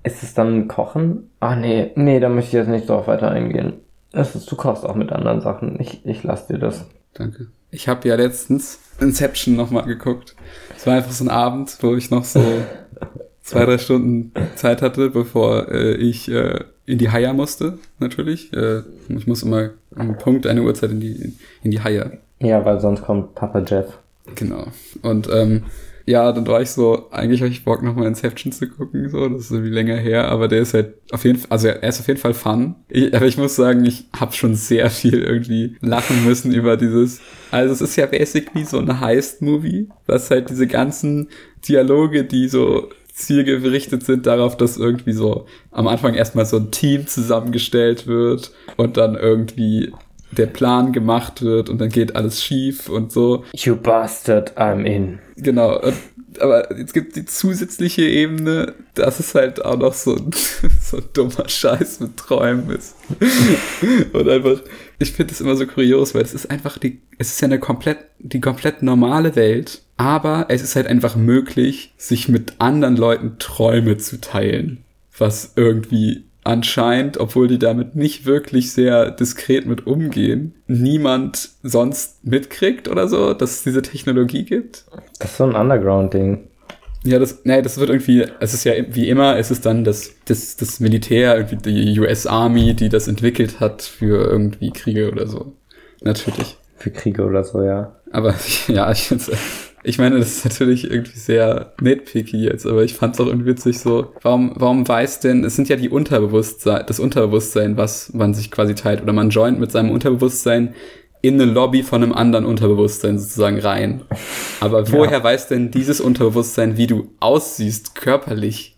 [0.02, 1.30] ist es dann Kochen?
[1.40, 3.74] Ah, nee, nee, da möchte ich jetzt nicht drauf weiter eingehen.
[4.12, 5.78] Es ist, du kochst auch mit anderen Sachen.
[5.80, 6.86] Ich, ich lass dir das.
[7.14, 7.46] Danke.
[7.70, 10.34] Ich habe ja letztens Inception nochmal geguckt.
[10.76, 12.40] Es war einfach so ein Abend, wo ich noch so
[13.50, 18.52] zwei, drei Stunden Zeit hatte, bevor äh, ich äh, in die Haia musste, natürlich.
[18.52, 22.12] Äh, ich muss immer am Punkt eine Uhrzeit in die, in die Haia.
[22.38, 23.98] Ja, weil sonst kommt Papa Jeff.
[24.36, 24.66] Genau.
[25.02, 25.64] Und ähm,
[26.06, 29.42] ja, dann war ich so, eigentlich habe ich Bock, nochmal Inception zu gucken, so, das
[29.42, 32.06] ist irgendwie länger her, aber der ist halt auf jeden Fall, also er ist auf
[32.06, 32.76] jeden Fall fun.
[32.88, 37.20] Ich, aber ich muss sagen, ich habe schon sehr viel irgendwie lachen müssen über dieses,
[37.50, 41.28] also es ist ja basically so ein Heist-Movie, was halt diese ganzen
[41.68, 42.88] Dialoge, die so
[43.20, 48.96] zielgerichtet sind darauf, dass irgendwie so am Anfang erstmal so ein Team zusammengestellt wird und
[48.96, 49.92] dann irgendwie
[50.32, 53.44] der Plan gemacht wird und dann geht alles schief und so.
[53.54, 55.18] You bastard, I'm in.
[55.36, 55.94] Genau, und,
[56.38, 60.30] aber jetzt gibt die zusätzliche Ebene, dass es halt auch noch so, ein-
[60.80, 62.94] so ein dummer Scheiß mit Träumen ist.
[64.12, 64.60] und einfach,
[65.00, 67.58] ich finde es immer so kurios, weil es ist einfach die, es ist ja eine
[67.58, 73.36] komplett, die komplett normale Welt, aber es ist halt einfach möglich, sich mit anderen Leuten
[73.38, 74.82] Träume zu teilen,
[75.18, 82.88] was irgendwie anscheinend, obwohl die damit nicht wirklich sehr diskret mit umgehen, niemand sonst mitkriegt
[82.88, 84.86] oder so, dass es diese Technologie gibt.
[85.18, 86.48] Das ist so ein Underground-Ding.
[87.04, 90.12] Ja, das, nee, das wird irgendwie, es ist ja wie immer, es ist dann das,
[90.24, 95.26] das, das Militär, irgendwie die US Army, die das entwickelt hat für irgendwie Kriege oder
[95.26, 95.52] so.
[96.00, 96.56] Natürlich.
[96.78, 97.96] Für Kriege oder so, ja.
[98.10, 98.34] Aber
[98.68, 99.30] ja, ich find's,
[99.82, 103.78] ich meine, das ist natürlich irgendwie sehr nitpicky jetzt, aber ich fand's auch irgendwie witzig
[103.78, 104.12] so.
[104.22, 108.74] Warum, warum weiß denn, es sind ja die Unterbewusstsein, das Unterbewusstsein, was man sich quasi
[108.74, 110.74] teilt, oder man joint mit seinem Unterbewusstsein
[111.22, 114.02] in eine Lobby von einem anderen Unterbewusstsein sozusagen rein.
[114.60, 118.76] Aber woher weiß denn dieses Unterbewusstsein, wie du aussiehst körperlich?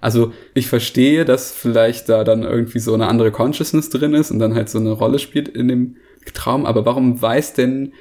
[0.00, 4.38] Also ich verstehe, dass vielleicht da dann irgendwie so eine andere Consciousness drin ist und
[4.38, 5.96] dann halt so eine Rolle spielt in dem
[6.34, 7.92] Traum, aber warum weiß denn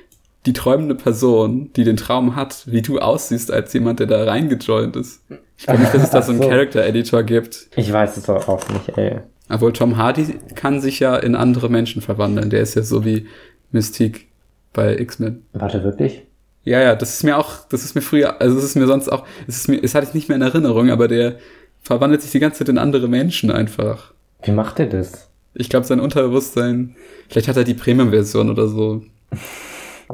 [0.46, 4.96] die träumende Person, die den Traum hat, wie du aussiehst als jemand, der da reingejoint
[4.96, 5.22] ist?
[5.58, 6.50] Ich glaube nicht, dass es da so einen Ach so.
[6.50, 7.68] Character Editor gibt.
[7.76, 9.20] Ich weiß es doch auch nicht, ey.
[9.50, 12.50] Obwohl Tom Hardy kann sich ja in andere Menschen verwandeln.
[12.50, 13.28] Der ist ja so wie
[13.72, 14.28] Mystique
[14.74, 15.44] bei X-Men.
[15.54, 16.26] Warte, wirklich?
[16.64, 19.10] Ja, ja, das ist mir auch, das ist mir früher, also das ist mir sonst
[19.10, 21.38] auch, das ist mir, das hatte ich nicht mehr in Erinnerung, aber der
[21.82, 24.14] verwandelt sich die ganze Zeit in andere Menschen einfach.
[24.44, 25.30] Wie macht er das?
[25.56, 26.96] Ich glaube, sein Unterbewusstsein,
[27.28, 29.04] vielleicht hat er die Premium-Version oder so.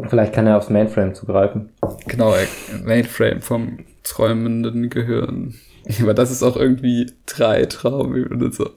[0.10, 1.70] Vielleicht kann er aufs Mainframe zugreifen.
[2.08, 2.36] Genau,
[2.84, 5.56] Mainframe vom träumenden Gehirn.
[6.02, 8.70] Aber das ist auch irgendwie drei Traumebenen so.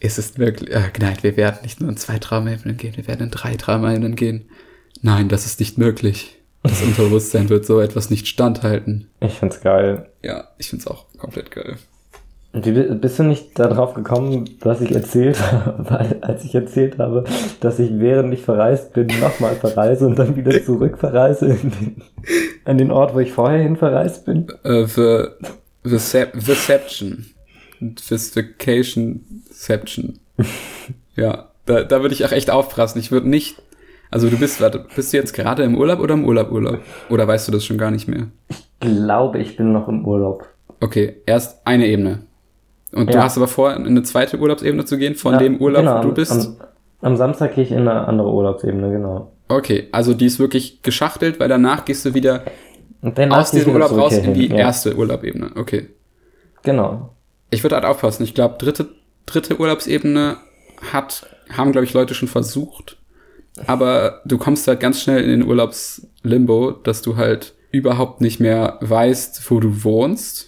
[0.00, 3.22] Es ist wirklich, äh, nein, wir werden nicht nur in zwei Traumebenen gehen, wir werden
[3.22, 4.48] in drei Traumebenen gehen.
[5.00, 6.38] Nein, das ist nicht möglich.
[6.62, 9.08] Das Unterbewusstsein wird so etwas nicht standhalten.
[9.20, 10.10] Ich find's geil.
[10.22, 11.76] Ja, ich find's auch komplett geil.
[12.56, 17.24] Wie bi- bist du nicht darauf gekommen, was ich erzählt habe, als ich erzählt habe,
[17.60, 21.96] dass ich während ich verreist bin, nochmal verreise und dann wieder zurück verreise in den,
[22.64, 24.46] an den Ort, wo ich vorher hin verreist bin?
[24.62, 25.24] Äh, the,
[25.82, 25.98] the
[26.46, 27.26] Deception.
[27.80, 30.18] Vacationception.
[31.16, 32.98] ja, da, da würde ich auch echt aufpassen.
[32.98, 33.56] Ich würde nicht,
[34.10, 36.78] also du bist, warte, bist du jetzt gerade im Urlaub oder im Urlaub Urlaub?
[37.10, 38.28] Oder weißt du das schon gar nicht mehr?
[38.80, 40.46] Glaube, ich bin noch im Urlaub.
[40.80, 42.20] Okay, erst eine Ebene.
[42.94, 43.24] Und du Ja.
[43.24, 46.02] hast aber vor, in eine zweite Urlaubsebene zu gehen, von Ja, dem Urlaub, genau, wo
[46.02, 46.32] du am- bist?
[46.32, 46.56] Am,
[47.00, 49.32] am Samstag gehe ich in eine andere Urlaubsebene, genau.
[49.48, 52.44] okay, also die ist wirklich geschachtelt, weil danach gehst du wieder
[53.30, 54.56] aus diesem Urlaub raus in die ja.
[54.56, 55.50] erste Urlaubebene.
[55.56, 55.88] Okay.
[56.62, 57.10] Genau.
[57.50, 58.22] Ich würde halt aufpassen.
[58.24, 58.88] Ich glaube, dritte,
[59.26, 60.38] dritte Urlaubsebene
[60.92, 62.96] hat, haben, glaube ich, Leute schon versucht.
[63.66, 68.78] Aber du kommst halt ganz schnell in den Urlaubslimbo, dass du halt überhaupt nicht mehr
[68.80, 70.46] weißt, wo du wohnst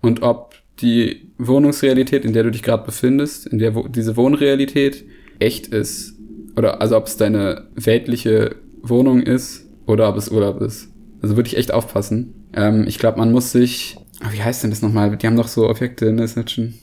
[0.00, 0.51] und ob
[0.82, 5.04] die Wohnungsrealität, in der du dich gerade befindest, in der wo diese Wohnrealität
[5.38, 6.14] echt ist.
[6.56, 10.88] Oder also ob es deine weltliche Wohnung ist oder ob es Urlaub ist.
[11.22, 12.48] Also würde ich echt aufpassen.
[12.52, 13.96] Ähm, ich glaube, man muss sich.
[14.20, 15.16] Ah, wie heißt denn das nochmal?
[15.16, 16.74] Die haben doch so Objekte in Inception.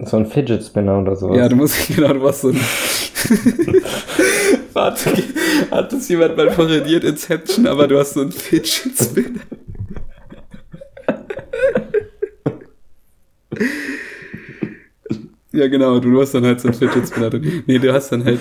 [0.00, 1.38] So ein Fidget Spinner oder sowas.
[1.38, 2.60] Ja, du musst, genau, du warst so ein.
[4.72, 5.10] Warte,
[5.70, 9.40] hat das jemand mal parodiert Inception, aber du hast so ein Fidget Spinner.
[15.52, 17.62] Ja, genau, du hast dann halt so ein Fidget Spinner drin.
[17.66, 18.40] Nee, du hast dann halt,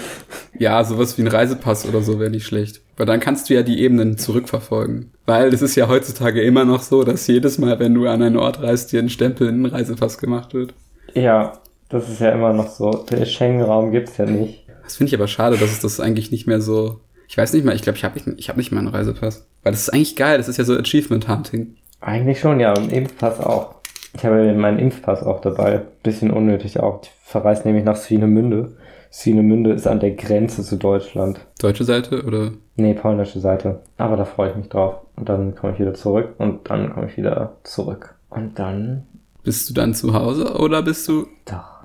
[0.59, 2.81] ja, sowas wie ein Reisepass oder so wäre nicht schlecht.
[2.97, 5.11] Weil dann kannst du ja die Ebenen zurückverfolgen.
[5.25, 8.35] Weil es ist ja heutzutage immer noch so, dass jedes Mal, wenn du an einen
[8.35, 10.73] Ort reist, dir ein Stempel in einen Reisepass gemacht wird.
[11.13, 11.53] Ja,
[11.87, 12.91] das ist ja immer noch so.
[13.09, 14.65] Der Schengen-Raum gibt's ja nicht.
[14.83, 16.99] Das finde ich aber schade, dass es das eigentlich nicht mehr so.
[17.29, 19.47] Ich weiß nicht mal, ich glaube, ich habe nicht, ich hab nicht mal einen Reisepass.
[19.63, 21.75] Weil das ist eigentlich geil, das ist ja so Achievement Hunting.
[22.01, 22.73] Eigentlich schon, ja.
[22.75, 23.75] Und Impfpass auch.
[24.15, 25.81] Ich habe meinen Impfpass auch dabei.
[26.03, 27.01] Bisschen unnötig auch.
[27.03, 28.71] Ich verreise nämlich nach Swinemünde.
[29.11, 31.39] Swinemünde ist an der Grenze zu Deutschland.
[31.59, 32.51] Deutsche Seite oder?
[32.75, 33.81] Nee, polnische Seite.
[33.97, 34.95] Aber da freue ich mich drauf.
[35.15, 36.33] Und dann komme ich wieder zurück.
[36.37, 38.15] Und dann komme ich wieder zurück.
[38.29, 39.03] Und dann.
[39.43, 41.27] Bist du dann zu Hause oder bist du.
[41.45, 41.83] Doch.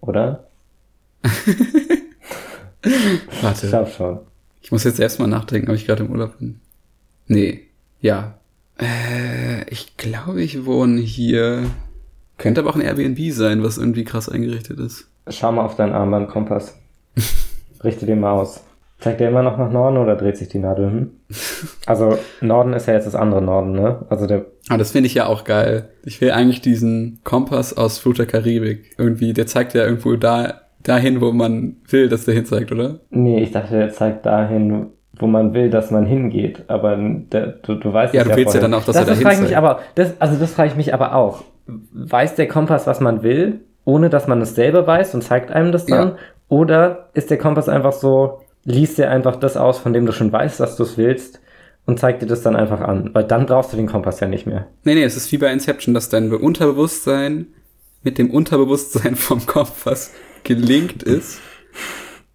[0.00, 0.44] Oder?
[2.84, 3.68] Ich Warte.
[3.68, 4.18] glaube schon.
[4.62, 6.60] Ich muss jetzt erstmal nachdenken, ob ich gerade im Urlaub bin.
[7.26, 7.62] Nee.
[8.00, 8.37] Ja.
[8.80, 11.64] Äh, ich glaube, ich wohne hier.
[12.36, 15.10] Könnte aber auch ein Airbnb sein, was irgendwie krass eingerichtet ist.
[15.28, 16.78] Schau mal auf deinen Armbandkompass.
[17.84, 18.62] Richte den mal aus.
[19.00, 20.90] Zeigt der immer noch nach Norden oder dreht sich die Nadel?
[20.90, 21.10] Hm?
[21.86, 24.04] Also Norden ist ja jetzt das andere Norden, ne?
[24.10, 25.88] Also der Aber das finde ich ja auch geil.
[26.04, 28.94] Ich will eigentlich diesen Kompass aus Flut der Karibik.
[28.98, 33.00] Irgendwie, der zeigt ja irgendwo da, dahin, wo man will, dass der hin zeigt, oder?
[33.10, 34.88] Nee, ich dachte, der zeigt dahin,
[35.18, 36.64] wo man will, dass man hingeht.
[36.68, 38.60] Aber der, du, du weißt Ja, es du willst ja vorher.
[38.62, 40.76] dann auch, dass das er dahin frage ich mich aber, das, also das frage ich
[40.76, 41.44] mich aber auch.
[41.66, 45.72] Weiß der Kompass, was man will, ohne dass man es selber weiß und zeigt einem
[45.72, 46.08] das dann?
[46.10, 46.16] Ja.
[46.48, 50.32] Oder ist der Kompass einfach so, liest dir einfach das aus, von dem du schon
[50.32, 51.40] weißt, dass du es willst
[51.86, 53.10] und zeigt dir das dann einfach an?
[53.12, 54.66] Weil dann brauchst du den Kompass ja nicht mehr.
[54.84, 57.48] Nee, nee, es ist wie bei Inception, dass dein Unterbewusstsein
[58.02, 60.12] mit dem Unterbewusstsein vom Kompass
[60.44, 61.40] gelinkt ist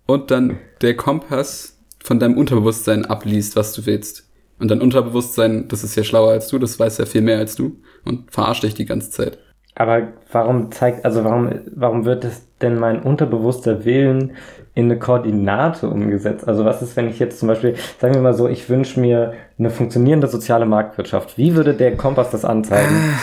[0.06, 1.73] und dann der Kompass
[2.04, 4.30] von deinem Unterbewusstsein abliest, was du willst.
[4.60, 7.56] Und dein Unterbewusstsein, das ist ja schlauer als du, das weiß ja viel mehr als
[7.56, 9.40] du und verarscht dich die ganze Zeit.
[9.76, 14.34] Aber warum zeigt, also warum, warum wird es denn mein unterbewusster Willen
[14.76, 16.48] in eine Koordinate umgesetzt?
[16.48, 19.34] Also was ist, wenn ich jetzt zum Beispiel, sagen wir mal so, ich wünsche mir
[19.58, 21.38] eine funktionierende soziale Marktwirtschaft.
[21.38, 23.16] Wie würde der Kompass das anzeigen?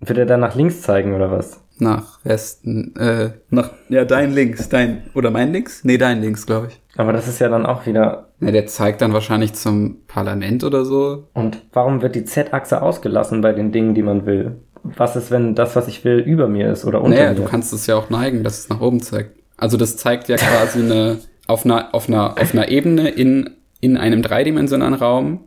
[0.00, 1.65] Würde er dann nach links zeigen oder was?
[1.78, 5.84] Nach Westen, äh, nach, ja, dein links, dein, oder mein links?
[5.84, 6.80] Nee, dein links, glaube ich.
[6.96, 8.28] Aber das ist ja dann auch wieder.
[8.40, 11.28] Ja, der zeigt dann wahrscheinlich zum Parlament oder so.
[11.34, 14.56] Und warum wird die Z-Achse ausgelassen bei den Dingen, die man will?
[14.82, 17.36] Was ist, wenn das, was ich will, über mir ist oder unter Naja, mir?
[17.36, 19.36] du kannst es ja auch neigen, dass es nach oben zeigt.
[19.56, 23.96] Also das zeigt ja quasi eine, auf einer, auf einer, auf einer Ebene in, in
[23.96, 25.40] einem dreidimensionalen Raum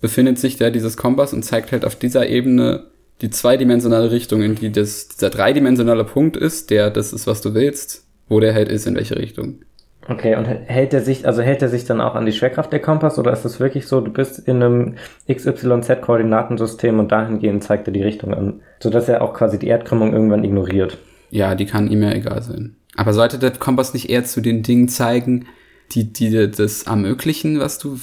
[0.00, 2.84] befindet sich da dieses Kompass und zeigt halt auf dieser Ebene
[3.22, 7.54] die zweidimensionale Richtung, in die das, dieser dreidimensionale Punkt ist, der das ist, was du
[7.54, 9.60] willst, wo der halt ist, in welche Richtung.
[10.08, 12.80] Okay, und hält er sich, also hält er sich dann auch an die Schwerkraft der
[12.80, 14.94] Kompass oder ist es wirklich so, du bist in einem
[15.28, 20.44] XYZ-Koordinatensystem und dahingehend zeigt er die Richtung an, sodass er auch quasi die Erdkrümmung irgendwann
[20.44, 20.98] ignoriert?
[21.30, 22.76] Ja, die kann ihm ja egal sein.
[22.94, 25.46] Aber sollte der Kompass nicht eher zu den Dingen zeigen,
[25.92, 27.98] die, die dir das ermöglichen, was du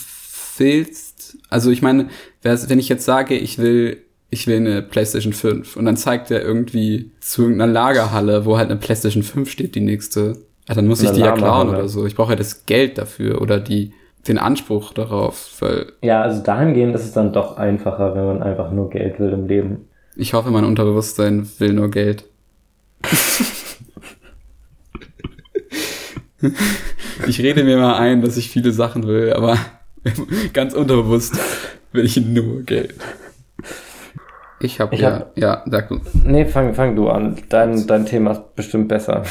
[0.58, 1.38] willst?
[1.50, 2.10] Also ich meine,
[2.42, 6.42] wenn ich jetzt sage, ich will, ich will eine PlayStation 5 und dann zeigt er
[6.42, 11.02] irgendwie zu irgendeiner Lagerhalle, wo halt eine PlayStation 5 steht, die nächste, ja, dann muss
[11.02, 12.06] ich Eine die ja klauen oder so.
[12.06, 13.94] Ich brauche ja das Geld dafür oder die,
[14.28, 18.72] den Anspruch darauf, weil Ja, also dahingehend ist es dann doch einfacher, wenn man einfach
[18.72, 19.88] nur Geld will im Leben.
[20.16, 22.26] ich hoffe, mein Unterbewusstsein will nur Geld.
[27.28, 29.58] Ich rede mir mal ein, dass ich viele Sachen will, aber
[30.54, 31.40] ganz unterbewusst
[31.94, 32.96] will ich nur Geld.
[34.64, 36.00] Ich habe ja, hab- ja, sag du.
[36.26, 37.36] Nee, fang, fang du an.
[37.50, 39.24] Dein, dein Thema ist bestimmt besser.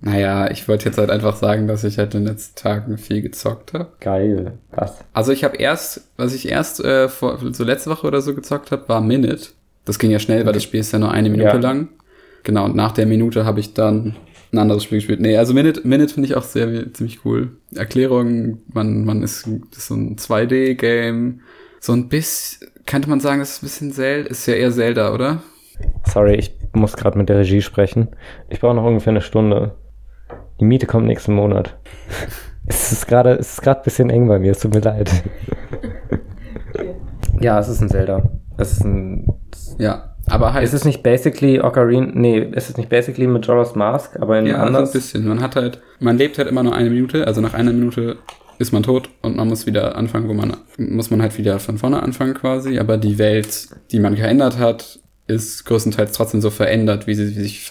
[0.00, 3.20] Naja, ich wollte jetzt halt einfach sagen, dass ich halt in den letzten Tagen viel
[3.22, 3.88] gezockt habe.
[4.00, 4.58] Geil.
[4.70, 4.94] Was?
[5.12, 8.70] Also ich habe erst, was ich erst äh, vor, so letzte Woche oder so gezockt
[8.70, 9.48] habe, war Minute.
[9.84, 11.56] Das ging ja schnell, weil das Spiel ist ja nur eine Minute Ja.
[11.56, 11.88] lang.
[12.44, 14.14] Genau, und nach der Minute habe ich dann
[14.52, 15.20] ein anderes Spiel gespielt.
[15.20, 17.50] Nee, also Minute, Minute finde ich auch sehr ziemlich cool.
[17.74, 21.40] Erklärung, man, man ist, ist so ein 2D-Game.
[21.80, 25.14] So ein bisschen, könnte man sagen, das ist ein bisschen Zelda, ist ja eher Zelda,
[25.14, 25.42] oder?
[26.04, 28.08] Sorry, ich muss gerade mit der Regie sprechen.
[28.48, 29.76] Ich brauche noch ungefähr eine Stunde.
[30.58, 31.76] Die Miete kommt nächsten Monat.
[32.66, 35.10] es ist gerade, ist ein bisschen eng bei mir, es tut mir leid.
[37.40, 38.28] ja, es ist ein Zelda.
[38.56, 39.28] Es ist ein.
[39.78, 40.64] Ja, aber halt.
[40.64, 42.08] Ist es nicht basically Ocarina?
[42.12, 44.90] Nee, ist es nicht basically Majora's Mask, aber in ja, anders?
[44.90, 45.28] so ein bisschen.
[45.28, 48.16] Man hat halt, man lebt halt immer nur eine Minute, also nach einer Minute
[48.58, 51.78] ist man tot und man muss wieder anfangen, wo man, muss man halt wieder von
[51.78, 57.06] vorne anfangen quasi, aber die Welt, die man geändert hat, ist größtenteils trotzdem so verändert,
[57.06, 57.70] wie sie wie sich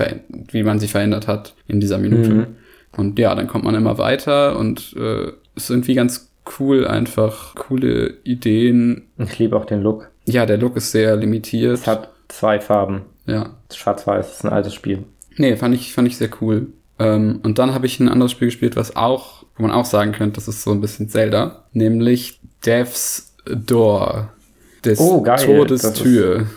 [0.51, 2.29] wie man sie verändert hat in dieser Minute.
[2.29, 2.47] Mhm.
[2.95, 8.17] Und ja, dann kommt man immer weiter und äh, ist irgendwie ganz cool, einfach coole
[8.23, 9.07] Ideen.
[9.17, 10.09] Ich liebe auch den Look.
[10.25, 11.73] Ja, der Look ist sehr limitiert.
[11.73, 13.01] Es hat zwei Farben.
[13.25, 13.57] Ja.
[13.73, 15.03] Schwarz-Weiß, ist ein altes Spiel.
[15.35, 16.67] Nee, fand ich, fand ich sehr cool.
[16.99, 20.11] Ähm, und dann habe ich ein anderes Spiel gespielt, was auch, wo man auch sagen
[20.11, 24.31] könnte, das ist so ein bisschen Zelda, nämlich Death's Door.
[24.83, 25.43] Des oh, geil.
[25.43, 26.47] Todestür.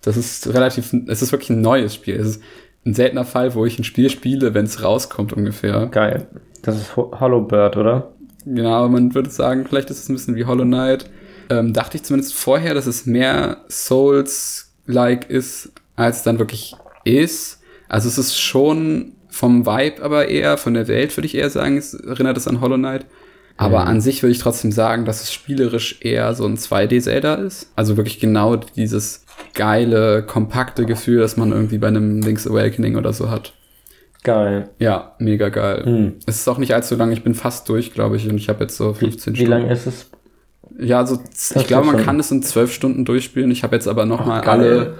[0.00, 2.16] Das ist, das ist relativ, es ist wirklich ein neues Spiel.
[2.16, 2.42] Es ist
[2.84, 5.86] ein seltener Fall, wo ich ein Spiel spiele, wenn es rauskommt ungefähr.
[5.86, 6.26] Geil.
[6.62, 8.12] Das ist Hollow Bird, oder?
[8.44, 11.08] Genau, man würde sagen, vielleicht ist es ein bisschen wie Hollow Knight.
[11.50, 17.60] Ähm, dachte ich zumindest vorher, dass es mehr Souls-like ist, als es dann wirklich ist.
[17.88, 21.76] Also es ist schon vom Vibe aber eher, von der Welt würde ich eher sagen,
[21.78, 23.06] es erinnert es an Hollow Knight.
[23.56, 27.70] Aber an sich würde ich trotzdem sagen, dass es spielerisch eher so ein 2D-Zelda ist.
[27.76, 33.12] Also wirklich genau dieses geile, kompakte Gefühl, das man irgendwie bei einem Link's Awakening oder
[33.12, 33.52] so hat.
[34.24, 34.70] Geil.
[34.78, 35.84] Ja, mega geil.
[35.84, 36.14] Mhm.
[36.26, 38.64] Es ist auch nicht allzu lang, ich bin fast durch, glaube ich, und ich habe
[38.64, 39.38] jetzt so 15 wie, Stunden.
[39.38, 40.10] Wie lang ist es?
[40.78, 41.20] Ja, also
[41.54, 43.50] ich glaube, man kann es in zwölf Stunden durchspielen.
[43.50, 44.48] Ich habe jetzt aber noch Ach, mal geil.
[44.48, 44.94] alle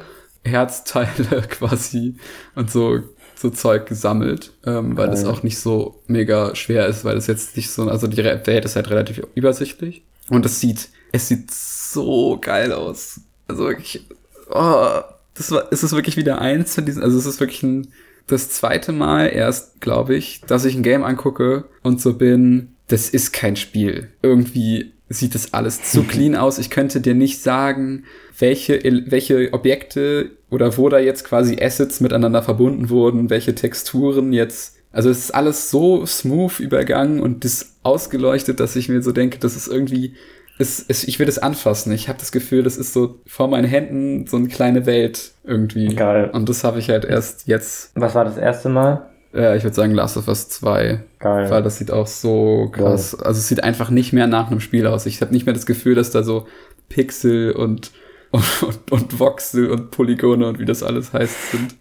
[0.44, 2.16] Herzteile quasi
[2.54, 3.00] und so
[3.42, 7.56] so Zeug gesammelt, ähm, weil es auch nicht so mega schwer ist, weil es jetzt
[7.56, 12.38] nicht so, also die Welt ist halt relativ übersichtlich und es sieht, es sieht so
[12.40, 13.20] geil aus.
[13.48, 14.06] Also wirklich,
[14.48, 15.00] oh,
[15.34, 17.88] das war, es ist wirklich wieder eins von diesen, also es ist wirklich ein,
[18.28, 23.10] das zweite Mal erst, glaube ich, dass ich ein Game angucke und so bin, das
[23.10, 24.12] ist kein Spiel.
[24.22, 26.58] Irgendwie sieht das alles zu clean aus.
[26.58, 28.04] Ich könnte dir nicht sagen,
[28.38, 34.76] welche, welche Objekte oder wo da jetzt quasi Assets miteinander verbunden wurden, welche Texturen jetzt.
[34.90, 39.38] Also es ist alles so smooth übergangen und das ausgeleuchtet, dass ich mir so denke,
[39.38, 40.14] das ist irgendwie,
[40.58, 41.92] es, es, ich will das anfassen.
[41.92, 45.94] Ich habe das Gefühl, das ist so vor meinen Händen so eine kleine Welt irgendwie.
[45.94, 46.30] Geil.
[46.32, 47.92] Und das habe ich halt erst jetzt.
[47.94, 49.08] Was war das erste Mal?
[49.32, 51.02] Ja, ich würde sagen Last of Us 2.
[51.18, 51.50] Geil.
[51.50, 53.16] Weil das sieht auch so krass.
[53.16, 53.26] Geil.
[53.26, 55.06] Also es sieht einfach nicht mehr nach einem Spiel aus.
[55.06, 56.46] Ich habe nicht mehr das Gefühl, dass da so
[56.88, 57.92] Pixel und,
[58.30, 61.76] und, und, Voxel und Polygone und wie das alles heißt sind.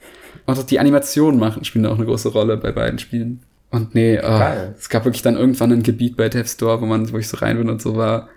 [0.45, 3.41] Und auch die Animationen machen, spielen auch eine große Rolle bei beiden Spielen.
[3.69, 4.41] Und nee, oh,
[4.77, 7.37] es gab wirklich dann irgendwann ein Gebiet bei Death Store, wo man, wo ich so
[7.37, 8.27] rein bin und so war.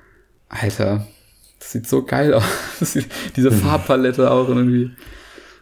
[0.49, 1.07] Alter,
[1.59, 2.35] das sieht so geil
[2.81, 2.97] aus.
[3.35, 4.91] Diese Farbpalette auch irgendwie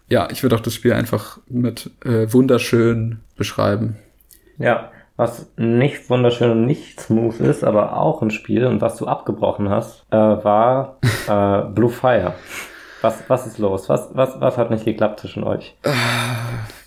[0.08, 3.96] ja, ich würde auch das Spiel einfach mit äh, wunderschön beschreiben.
[4.58, 9.06] Ja, was nicht wunderschön und nicht smooth ist, aber auch ein Spiel und was du
[9.06, 12.34] abgebrochen hast, äh, war äh, Blue Fire.
[13.02, 13.88] Was, was ist los?
[13.88, 15.76] Was, was, was hat nicht geklappt zwischen euch?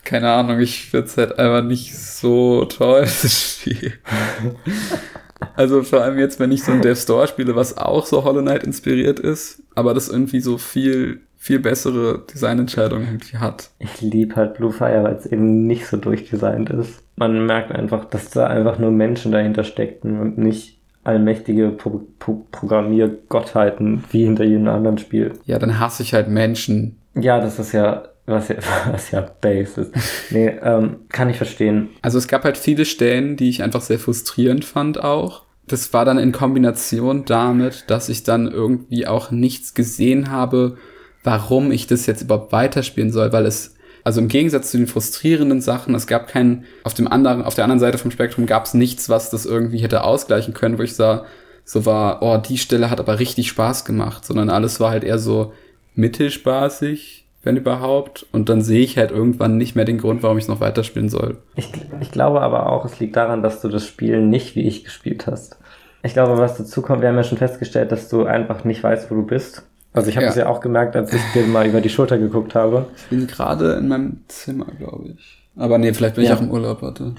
[0.05, 3.93] Keine Ahnung, ich finde es halt einfach nicht so toll, das Spiel.
[5.55, 8.41] also vor allem jetzt, wenn ich so ein Death Store spiele, was auch so Hollow
[8.41, 13.69] Knight inspiriert ist, aber das irgendwie so viel viel bessere Designentscheidungen irgendwie hat.
[13.77, 17.03] Ich liebe halt Blue Fire, weil es eben nicht so durchdesignt ist.
[17.17, 22.47] Man merkt einfach, dass da einfach nur Menschen dahinter steckten und nicht allmächtige Pro Pro
[22.51, 25.33] Programmiergottheiten wie hinter jedem anderen Spiel.
[25.45, 26.97] Ja, dann hasse ich halt Menschen.
[27.13, 28.55] Ja, das ist ja was ja,
[28.91, 30.31] was ja Base ist.
[30.31, 31.89] Nee, ähm, kann ich verstehen.
[32.01, 35.44] Also es gab halt viele Stellen, die ich einfach sehr frustrierend fand auch.
[35.67, 40.77] Das war dann in Kombination damit, dass ich dann irgendwie auch nichts gesehen habe,
[41.23, 45.61] warum ich das jetzt überhaupt weiterspielen soll, weil es, also im Gegensatz zu den frustrierenden
[45.61, 48.75] Sachen, es gab keinen, auf dem anderen, auf der anderen Seite vom Spektrum gab es
[48.75, 51.25] nichts, was das irgendwie hätte ausgleichen können, wo ich sah,
[51.63, 55.17] so war, oh, die Stelle hat aber richtig Spaß gemacht, sondern alles war halt eher
[55.17, 55.51] so
[55.95, 58.25] mittelspaßig, wenn überhaupt.
[58.31, 61.09] Und dann sehe ich halt irgendwann nicht mehr den Grund, warum ich es noch weiterspielen
[61.09, 61.37] soll.
[61.55, 64.83] Ich, ich glaube aber auch, es liegt daran, dass du das Spiel nicht wie ich
[64.83, 65.57] gespielt hast.
[66.03, 69.09] Ich glaube, was dazu kommt, wir haben ja schon festgestellt, dass du einfach nicht weißt,
[69.09, 69.63] wo du bist.
[69.93, 70.43] Also ich habe es ja.
[70.43, 72.87] ja auch gemerkt, als ich dir mal über die Schulter geguckt habe.
[72.97, 75.47] Ich bin gerade in meinem Zimmer, glaube ich.
[75.55, 76.33] Aber nee, vielleicht bin ja.
[76.33, 77.15] ich auch im Urlaub, warte.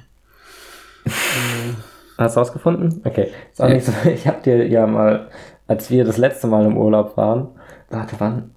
[2.18, 3.00] Hast du rausgefunden?
[3.04, 3.30] Okay.
[3.52, 3.74] Ist auch ja.
[3.74, 5.28] nicht so, ich habe dir ja mal,
[5.66, 7.48] als wir das letzte Mal im Urlaub waren,
[7.88, 8.50] warte, wann?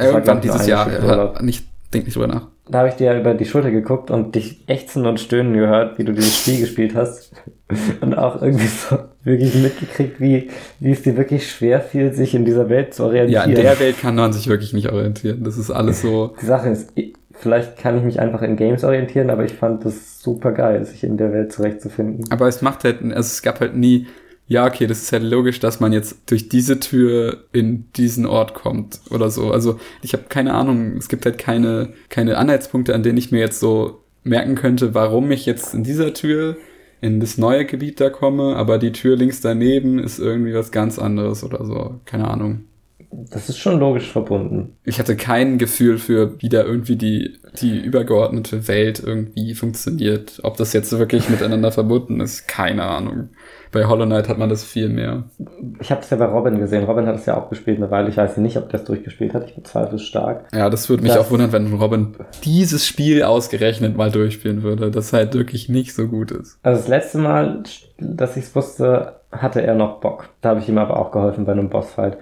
[0.00, 2.48] Irgendwann dieses Jahr, ja, nicht, denk nicht drüber nach.
[2.68, 6.04] da habe ich dir über die Schulter geguckt und dich ächzen und stöhnen gehört, wie
[6.04, 7.32] du dieses Spiel gespielt hast.
[8.00, 12.44] Und auch irgendwie so wirklich mitgekriegt, wie, wie es dir wirklich schwer fiel, sich in
[12.44, 13.32] dieser Welt zu orientieren.
[13.32, 15.44] Ja, in der Welt kann man sich wirklich nicht orientieren.
[15.44, 16.34] Das ist alles so.
[16.42, 16.92] Die Sache ist,
[17.32, 21.04] vielleicht kann ich mich einfach in Games orientieren, aber ich fand das super geil, sich
[21.04, 22.24] in der Welt zurechtzufinden.
[22.30, 24.06] Aber es macht halt, also es gab halt nie,
[24.50, 28.52] ja, okay, das ist halt logisch, dass man jetzt durch diese Tür in diesen Ort
[28.52, 29.52] kommt oder so.
[29.52, 33.38] Also ich habe keine Ahnung, es gibt halt keine, keine Anhaltspunkte, an denen ich mir
[33.38, 36.56] jetzt so merken könnte, warum ich jetzt in dieser Tür
[37.00, 40.98] in das neue Gebiet da komme, aber die Tür links daneben ist irgendwie was ganz
[40.98, 42.00] anderes oder so.
[42.04, 42.64] Keine Ahnung.
[43.12, 44.76] Das ist schon logisch verbunden.
[44.84, 50.38] Ich hatte kein Gefühl für, wie da irgendwie die, die übergeordnete Welt irgendwie funktioniert.
[50.44, 53.30] Ob das jetzt wirklich miteinander verbunden ist, keine Ahnung.
[53.72, 55.24] Bei Hollow Knight hat man das viel mehr.
[55.80, 56.84] Ich habe es ja bei Robin gesehen.
[56.84, 58.08] Robin hat es ja auch gespielt eine Weile.
[58.08, 59.44] Ich weiß nicht, ob der es durchgespielt hat.
[59.48, 60.46] Ich bezweifle es stark.
[60.52, 64.90] Ja, das würde mich Das- auch wundern, wenn Robin dieses Spiel ausgerechnet mal durchspielen würde,
[64.90, 66.58] das halt wirklich nicht so gut ist.
[66.62, 67.62] Also das letzte Mal,
[67.98, 70.28] dass ich es wusste, hatte er noch Bock.
[70.40, 72.16] Da habe ich ihm aber auch geholfen bei einem Bossfight.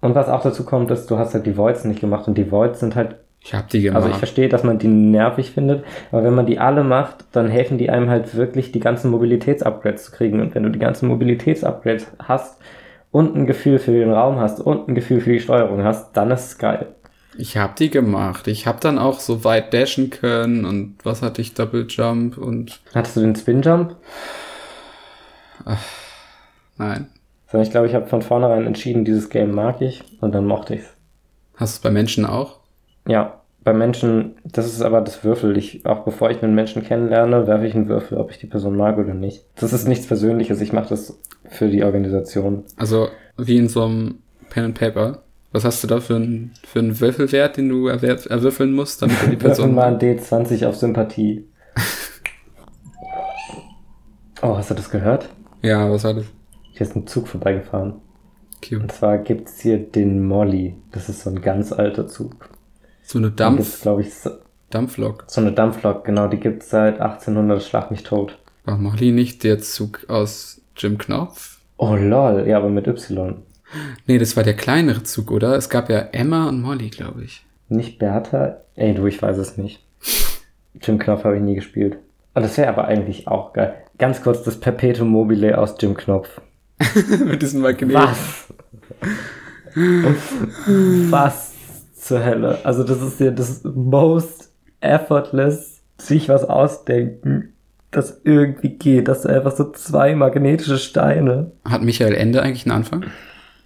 [0.00, 2.50] Und was auch dazu kommt, ist, du hast halt die Voids nicht gemacht und die
[2.50, 3.96] Voids sind halt Ich hab die gemacht.
[3.96, 7.48] Also ich verstehe, dass man die nervig findet, aber wenn man die alle macht, dann
[7.48, 10.40] helfen die einem halt wirklich, die ganzen Mobilitätsupgrades zu kriegen.
[10.40, 12.58] Und wenn du die ganzen Mobilitätsupgrades hast
[13.10, 16.30] und ein Gefühl für den Raum hast und ein Gefühl für die Steuerung hast, dann
[16.30, 16.94] ist es geil.
[17.36, 18.48] Ich hab die gemacht.
[18.48, 21.54] Ich hab dann auch so weit dashen können und was hatte ich?
[21.54, 23.96] Double Jump und Hattest du den Spin Jump?
[26.76, 27.08] nein.
[27.50, 30.76] Sondern ich glaube, ich habe von vornherein entschieden, dieses Game mag ich und dann mochte
[30.76, 30.86] ich's.
[31.56, 32.60] Hast du es bei Menschen auch?
[33.08, 35.56] Ja, bei Menschen, das ist aber das Würfel.
[35.58, 38.76] Ich, auch bevor ich einen Menschen kennenlerne, werfe ich einen Würfel, ob ich die Person
[38.76, 39.44] mag oder nicht.
[39.56, 42.64] Das ist nichts Persönliches, ich mache das für die Organisation.
[42.76, 45.22] Also wie in so einem Pen and Paper.
[45.52, 49.16] Was hast du da für einen für einen Würfelwert, den du erwer- erwürfeln musst, damit
[49.22, 51.48] du die Person mal ein D20 auf Sympathie.
[54.42, 55.28] Oh, hast du das gehört?
[55.60, 56.24] Ja, was war das?
[56.80, 58.00] Hier ist ein Zug vorbeigefahren.
[58.66, 58.80] Cute.
[58.80, 60.76] Und zwar gibt's hier den Molly.
[60.92, 62.48] Das ist so ein ganz alter Zug.
[63.02, 64.30] So eine Dampf glaube ich, so,
[64.70, 65.24] Dampflok.
[65.26, 68.38] so eine Dampflok, genau, die gibt's seit 1800, schlag mich tot.
[68.64, 71.60] War Molly nicht der Zug aus Jim Knopf?
[71.76, 73.42] Oh lol, ja, aber mit Y.
[74.06, 75.56] Nee, das war der kleinere Zug, oder?
[75.56, 77.44] Es gab ja Emma und Molly, glaube ich.
[77.68, 78.56] Nicht Bertha?
[78.74, 79.84] Ey, du, ich weiß es nicht.
[80.80, 81.98] Jim Knopf habe ich nie gespielt.
[82.32, 83.74] Und das wäre aber eigentlich auch geil.
[83.98, 86.40] Ganz kurz das Perpetuum mobile aus Jim Knopf.
[87.24, 87.94] Mit diesem Magnet.
[87.94, 88.46] Was?
[91.10, 91.52] was
[91.94, 92.58] zur Hölle?
[92.64, 97.52] Also das ist ja das most effortless, sich was ausdenken,
[97.90, 99.08] das irgendwie geht.
[99.08, 101.52] Das sind einfach so zwei magnetische Steine.
[101.64, 103.04] Hat Michael Ende eigentlich einen Anfang?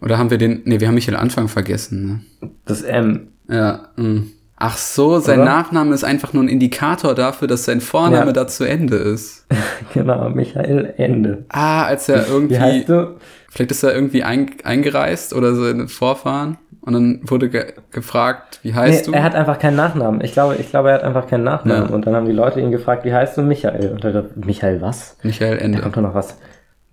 [0.00, 0.62] Oder haben wir den.
[0.64, 2.26] Nee, wir haben Michael Anfang vergessen,
[2.64, 3.28] Das M.
[3.46, 3.56] ne?
[3.56, 3.88] Ja.
[3.96, 4.22] mh.
[4.66, 5.44] Ach so, sein Oder?
[5.50, 8.32] Nachname ist einfach nur ein Indikator dafür, dass sein Vorname Ja.
[8.32, 9.46] da zu Ende ist.
[9.92, 11.44] Genau, Michael Ende.
[11.50, 12.54] Ah, als er irgendwie.
[12.54, 13.16] Wie heißt du?
[13.50, 18.72] Vielleicht ist er irgendwie ein, eingereist oder seine Vorfahren und dann wurde ge gefragt, wie
[18.74, 19.16] heißt nee, du?
[19.18, 20.22] Er hat einfach keinen Nachnamen.
[20.22, 21.88] Ich glaube, ich glaube, er hat einfach keinen Nachnamen.
[21.90, 21.94] Ja.
[21.94, 23.92] Und dann haben die Leute ihn gefragt, wie heißt du Michael?
[23.92, 25.16] Und er hat Michael was?
[25.22, 25.80] Michael Da Ende.
[25.82, 26.38] kommt doch noch was.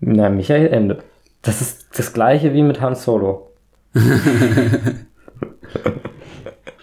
[0.01, 0.99] Na, Michael Ende.
[1.41, 3.53] Das ist das gleiche wie mit Han Solo.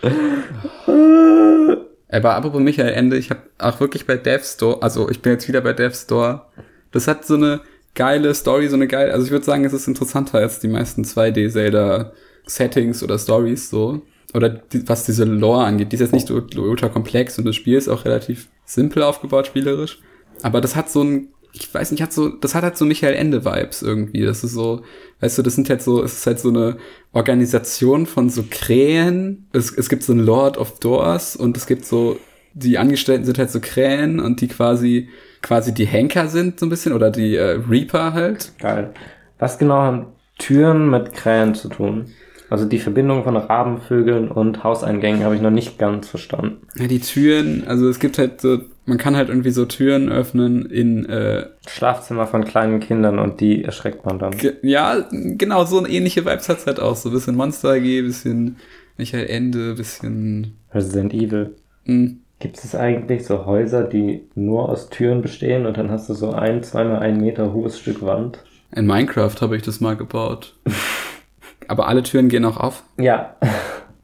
[2.11, 5.48] Aber apropos Michael Ende, ich habe auch wirklich bei Dev Store, also ich bin jetzt
[5.48, 6.46] wieder bei Dev Store.
[6.90, 7.61] Das hat so eine
[7.94, 11.02] geile Story, so eine geile, also ich würde sagen, es ist interessanter als die meisten
[11.02, 14.02] 2D-Zelda-Settings oder Stories so.
[14.34, 15.90] Oder die, was diese Lore angeht.
[15.90, 19.46] Die ist jetzt nicht so ultra komplex und das Spiel ist auch relativ simpel aufgebaut,
[19.46, 20.01] spielerisch.
[20.42, 21.28] Aber das hat so ein,
[21.59, 24.24] ich weiß nicht, hat so, das hat halt so Michael Ende-Vibes irgendwie.
[24.24, 24.82] Das ist so,
[25.20, 26.76] weißt du, das sind halt so, es ist halt so eine
[27.12, 29.48] Organisation von so Krähen.
[29.52, 32.18] Es, es gibt so ein Lord of Doors und es gibt so,
[32.54, 35.09] die Angestellten sind halt so Krähen und die quasi,
[35.42, 38.52] quasi die Henker sind so ein bisschen oder die äh, Reaper halt.
[38.59, 38.92] Geil.
[39.38, 40.06] Was genau haben
[40.38, 42.06] Türen mit Krähen zu tun?
[42.50, 46.66] Also die Verbindung von Rabenvögeln und Hauseingängen habe ich noch nicht ganz verstanden.
[46.76, 50.66] Ja, die Türen, also es gibt halt so, man kann halt irgendwie so Türen öffnen
[50.66, 54.34] in, äh, Schlafzimmer von kleinen Kindern und die erschreckt man dann.
[54.62, 56.97] ja, genau, so eine ähnliche Vibes hat's halt auch.
[56.97, 58.57] So ein bisschen Monster AG, bisschen
[58.97, 61.55] Michael Ende, bisschen, Resident Evil.
[61.84, 66.14] mh, Gibt es eigentlich so Häuser, die nur aus Türen bestehen und dann hast du
[66.14, 68.45] so ein, zweimal ein Meter hohes Stück Wand?
[68.74, 70.55] in Minecraft habe ich das mal gebaut.
[71.68, 72.82] Aber alle Türen gehen auch auf.
[72.99, 73.36] Ja.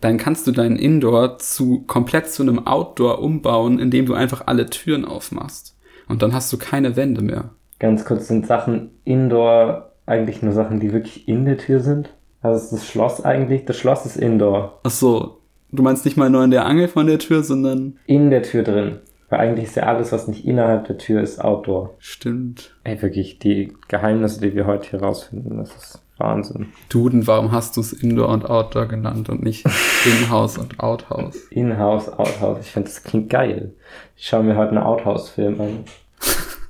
[0.05, 4.67] Dann kannst du deinen Indoor zu, komplett zu einem Outdoor umbauen, indem du einfach alle
[4.67, 5.79] Türen aufmachst.
[6.09, 7.53] Und dann hast du keine Wände mehr.
[7.79, 12.11] Ganz kurz sind Sachen Indoor eigentlich nur Sachen, die wirklich in der Tür sind?
[12.43, 13.65] Also ist das Schloss eigentlich?
[13.65, 14.79] Das Schloss ist Indoor.
[14.83, 15.39] Ach so.
[15.73, 17.99] Du meinst nicht mal nur in der Angel von der Tür, sondern.
[18.05, 18.99] In der Tür drin.
[19.31, 21.95] Weil eigentlich ist ja alles, was nicht innerhalb der Tür ist, Outdoor.
[21.99, 22.77] Stimmt.
[22.85, 26.73] Ey, wirklich, die Geheimnisse, die wir heute hier rausfinden, das ist Wahnsinn.
[26.89, 29.65] Duden, warum hast du es Indoor und Outdoor genannt und nicht
[30.05, 31.37] In-House und Outhouse?
[31.51, 32.59] In-House, Outhouse.
[32.61, 33.75] Ich finde, das klingt geil.
[34.17, 35.85] Ich schaue mir heute einen Outhouse-Film an.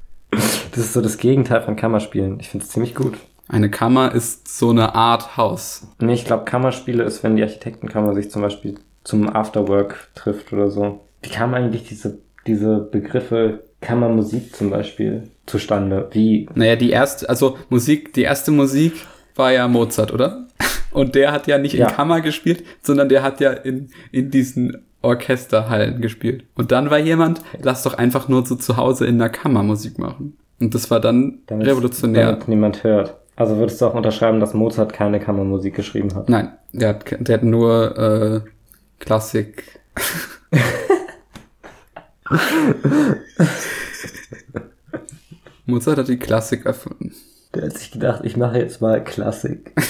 [0.72, 2.40] Das ist so das Gegenteil von Kammerspielen.
[2.40, 3.16] Ich finde es ziemlich gut.
[3.46, 5.86] Eine Kammer ist so eine Art Haus.
[6.00, 10.70] Nee, ich glaube, Kammerspiele ist, wenn die Architektenkammer sich zum Beispiel zum Afterwork trifft oder
[10.70, 11.00] so.
[11.22, 16.08] Wie kamen eigentlich diese, diese Begriffe Kammermusik zum Beispiel zustande?
[16.10, 16.48] Wie?
[16.54, 18.94] Naja, die erste, also Musik, die erste Musik
[19.34, 20.46] war ja Mozart, oder?
[20.92, 21.88] Und der hat ja nicht Ja.
[21.88, 26.44] in Kammer gespielt, sondern der hat ja in, in diesen Orchesterhallen gespielt.
[26.54, 29.98] Und dann war jemand, lass doch einfach nur so zu Hause in der Kammer Musik
[29.98, 30.36] machen.
[30.60, 32.26] Und das war dann Damit, revolutionär.
[32.32, 33.16] Damit niemand hört.
[33.36, 36.28] Also würdest du auch unterschreiben, dass Mozart keine Kammermusik geschrieben hat?
[36.28, 38.40] Nein, der hat, der hat nur äh,
[39.00, 39.80] Klassik.
[45.66, 47.12] Mozart hat die Klassik erfunden.
[47.54, 49.72] Der hat sich gedacht, ich mache jetzt mal Klassik.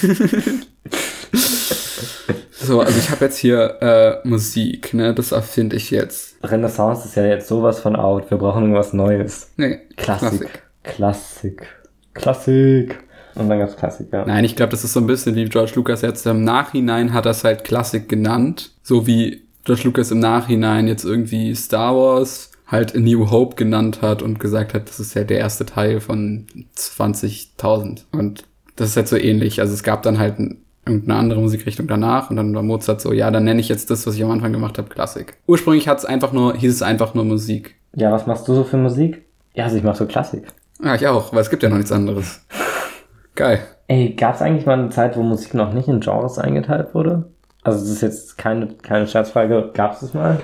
[2.65, 5.13] So, also ich habe jetzt hier äh, Musik, ne?
[5.13, 6.37] Das erfinde ich jetzt.
[6.43, 8.31] Renaissance ist ja jetzt sowas von out.
[8.31, 9.51] Wir brauchen irgendwas Neues.
[9.59, 10.63] Nee, Klassik.
[10.83, 11.67] Klassik.
[12.15, 12.99] Klassik.
[13.35, 14.25] Und dann gab's Klassik, ja.
[14.25, 17.27] Nein, ich glaube, das ist so ein bisschen wie George Lucas jetzt im Nachhinein hat
[17.27, 18.71] das halt Klassik genannt.
[18.83, 24.23] So wie George Lucas im Nachhinein jetzt irgendwie Star Wars halt New Hope genannt hat
[24.23, 26.47] und gesagt hat, das ist ja der erste Teil von
[26.77, 28.05] 20.000.
[28.13, 28.45] Und
[28.77, 29.61] das ist halt so ähnlich.
[29.61, 33.13] Also es gab dann halt ein, irgendeine andere Musikrichtung danach und dann war Mozart so,
[33.13, 35.37] ja, dann nenne ich jetzt das, was ich am Anfang gemacht habe, Klassik.
[35.47, 37.77] Ursprünglich hat's einfach nur, hieß es einfach nur Musik.
[37.95, 39.25] Ja, was machst du so für Musik?
[39.55, 40.47] Ja, also ich mach so Klassik.
[40.83, 42.45] Ah, ich auch, weil es gibt ja noch nichts anderes.
[43.35, 43.61] Geil.
[43.87, 47.31] Ey, gab's eigentlich mal eine Zeit, wo Musik noch nicht in Genres eingeteilt wurde?
[47.63, 49.71] Also das ist jetzt keine, keine Scherzfrage.
[49.75, 50.41] Gab's es mal?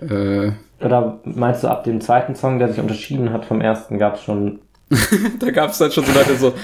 [0.00, 4.22] Äh, Oder meinst du, ab dem zweiten Song, der sich unterschieden hat vom ersten, gab's
[4.22, 4.60] schon...
[5.38, 6.54] da gab es dann schon so Leute so,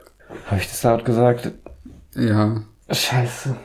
[0.47, 1.51] Habe ich das laut gesagt?
[2.15, 3.55] Ja, Scheiße.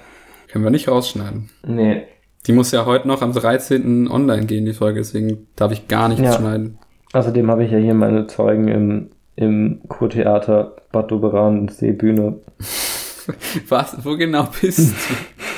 [0.48, 1.50] können wir nicht rausschneiden.
[1.66, 2.02] Nee.
[2.46, 4.08] Die muss ja heute noch am 13.
[4.10, 6.32] online gehen, die Folge, deswegen darf ich gar nichts Ja.
[6.32, 6.78] schneiden.
[7.12, 12.40] Außerdem habe ich ja hier meine Zeugen im, im Kurtheater Bad Doberan Seebühne.
[13.68, 13.96] Was?
[14.04, 15.14] Wo genau bist du?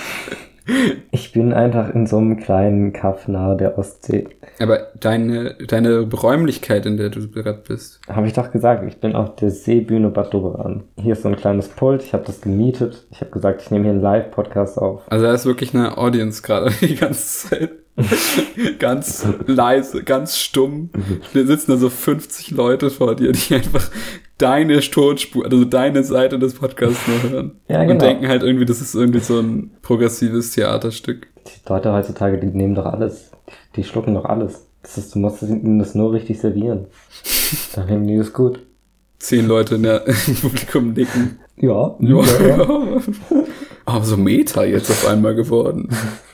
[1.11, 4.29] Ich bin einfach in so einem kleinen Kaff nahe der Ostsee.
[4.59, 8.01] Aber deine, deine Räumlichkeit, in der du gerade bist.
[8.09, 10.85] Habe ich doch gesagt, ich bin auf der Seebühne Bad Doberan.
[10.97, 13.07] Hier ist so ein kleines Pult, ich habe das gemietet.
[13.11, 15.03] Ich habe gesagt, ich nehme hier einen Live-Podcast auf.
[15.11, 17.71] Also da ist wirklich eine Audience gerade die ganze Zeit.
[18.79, 20.91] ganz leise, ganz stumm.
[21.35, 23.91] Da sitzen da so 50 Leute vor dir, die einfach
[24.43, 27.61] deine Tonspur, also deine Seite des Podcasts nur hören.
[27.69, 28.05] Ja, Und genau.
[28.05, 31.29] denken halt irgendwie, das ist irgendwie so ein progressives Theaterstück.
[31.47, 33.31] Die Leute heutzutage, die nehmen doch alles.
[33.49, 34.67] Die, die schlucken doch alles.
[34.83, 36.87] Das ist, du musst ihnen das nur richtig servieren.
[37.75, 38.59] Dann nehmen die das gut.
[39.19, 41.39] Zehn Leute in der, im Publikum nicken.
[41.57, 41.95] Ja.
[42.01, 42.21] Ja.
[43.85, 45.89] Aber so Meta jetzt auf einmal geworden.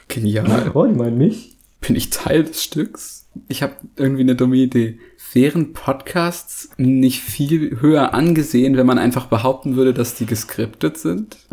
[0.09, 0.71] Genial.
[0.73, 1.58] Oh, die meinen mich?
[1.81, 3.29] Bin ich Teil des Stücks?
[3.49, 4.99] Ich habe irgendwie eine dumme Idee.
[5.33, 11.37] Wären Podcasts nicht viel höher angesehen, wenn man einfach behaupten würde, dass die geskriptet sind?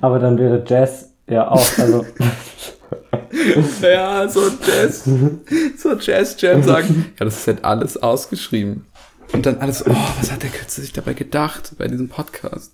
[0.00, 2.04] Aber dann wäre Jazz ja auch, also
[3.82, 5.04] Ja, so Jazz,
[5.76, 7.12] so Jazz Jam sagen.
[7.18, 8.86] Ja, das ist halt alles ausgeschrieben.
[9.32, 12.72] Und dann alles, oh, was hat der Kürze sich dabei gedacht bei diesem Podcast?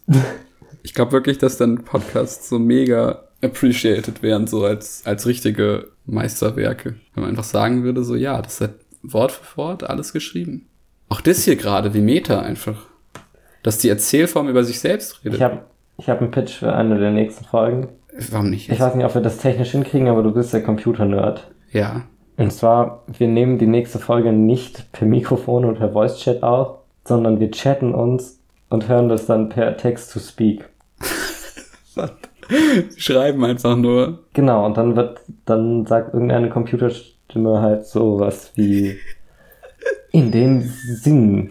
[0.82, 6.96] Ich glaube wirklich, dass dann Podcasts so mega appreciated wären, so als, als richtige Meisterwerke.
[7.14, 10.66] Wenn man einfach sagen würde, so, ja, das halt Wort für Wort alles geschrieben.
[11.08, 12.86] Auch das hier gerade, wie Meta einfach.
[13.62, 15.38] Dass die Erzählform über sich selbst redet.
[15.38, 15.64] ich habe
[15.98, 17.88] ich hab einen Pitch für eine der nächsten Folgen.
[18.30, 18.70] Warum nicht?
[18.70, 21.50] Ich weiß nicht, ob wir das technisch hinkriegen, aber du bist der Computer-Nerd.
[21.72, 22.02] Ja.
[22.36, 27.38] Und zwar, wir nehmen die nächste Folge nicht per Mikrofon und per Voice-Chat auf, sondern
[27.38, 30.68] wir chatten uns und hören das dann per Text-to-Speak.
[32.96, 34.20] Schreiben einfach nur.
[34.32, 38.98] Genau, und dann wird, dann sagt irgendeine Computerstimme halt sowas wie
[40.12, 41.50] in dem Sinn.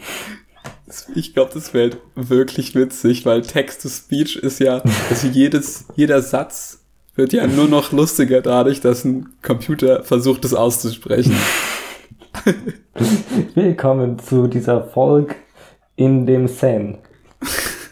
[1.14, 6.84] Ich glaube, das wäre wirklich witzig, weil Text-to-Speech ist ja, also jedes, jeder Satz
[7.16, 11.36] wird ja nur noch lustiger dadurch, dass ein Computer versucht, es auszusprechen.
[13.56, 15.36] Willkommen zu dieser Folge
[15.96, 17.00] in dem Seine.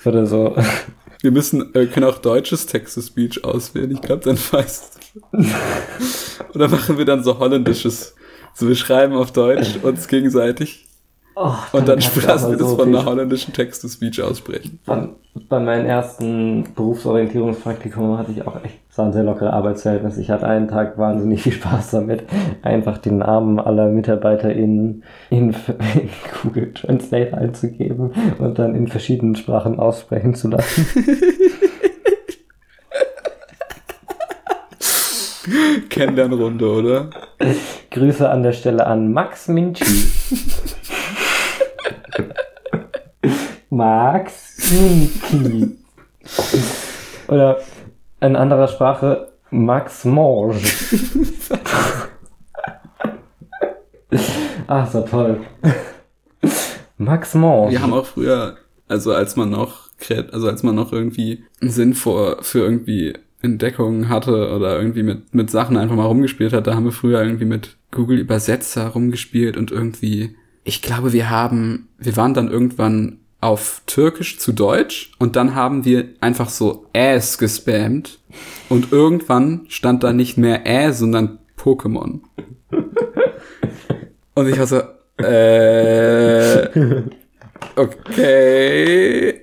[0.05, 0.55] Oder so.
[1.27, 3.91] Wir müssen, äh, können auch deutsches Text-to-Speech auswählen.
[3.91, 4.97] Ich glaube, dann weißt.
[6.55, 8.15] Oder machen wir dann so holländisches.
[8.53, 10.87] So, wir schreiben auf Deutsch uns gegenseitig.
[11.35, 14.79] Oh, Und dann lassen wir das so von einer holländischen Text-to-Speech aussprechen.
[14.85, 15.09] Bei,
[15.49, 20.17] bei meinem ersten Berufsorientierungspraktikum hatte ich auch echt, es war ein sehr lockeres Arbeitsverhältnis.
[20.17, 22.23] Ich hatte einen Tag wahnsinnig viel Spaß damit,
[22.63, 26.09] einfach die Namen aller MitarbeiterInnen in, in
[26.41, 30.87] Google Translate einzugeben und dann in verschiedenen Sprachen aussprechen zu lassen.
[35.89, 37.11] Kennenlernrunde, oder?
[37.91, 39.85] Grüße an der Stelle an Max Minchi.
[43.69, 45.77] Max Minchi.
[47.27, 47.59] Oder
[48.21, 50.59] in anderer Sprache Max Morge.
[54.67, 55.41] Ach, so toll.
[56.97, 57.71] Max Morge.
[57.71, 58.57] Wir haben auch früher,
[58.87, 59.89] also als man noch,
[60.31, 65.33] also als man noch irgendwie einen Sinn vor, für irgendwie Entdeckungen hatte oder irgendwie mit,
[65.33, 69.57] mit Sachen einfach mal rumgespielt hat, da haben wir früher irgendwie mit Google Übersetzer rumgespielt
[69.57, 75.35] und irgendwie, ich glaube, wir haben, wir waren dann irgendwann auf Türkisch zu Deutsch und
[75.35, 78.19] dann haben wir einfach so Äs gespammt
[78.69, 82.21] und irgendwann stand da nicht mehr Ä, sondern Pokémon.
[84.33, 84.81] Und ich war so,
[85.23, 87.01] äh,
[87.75, 89.41] okay.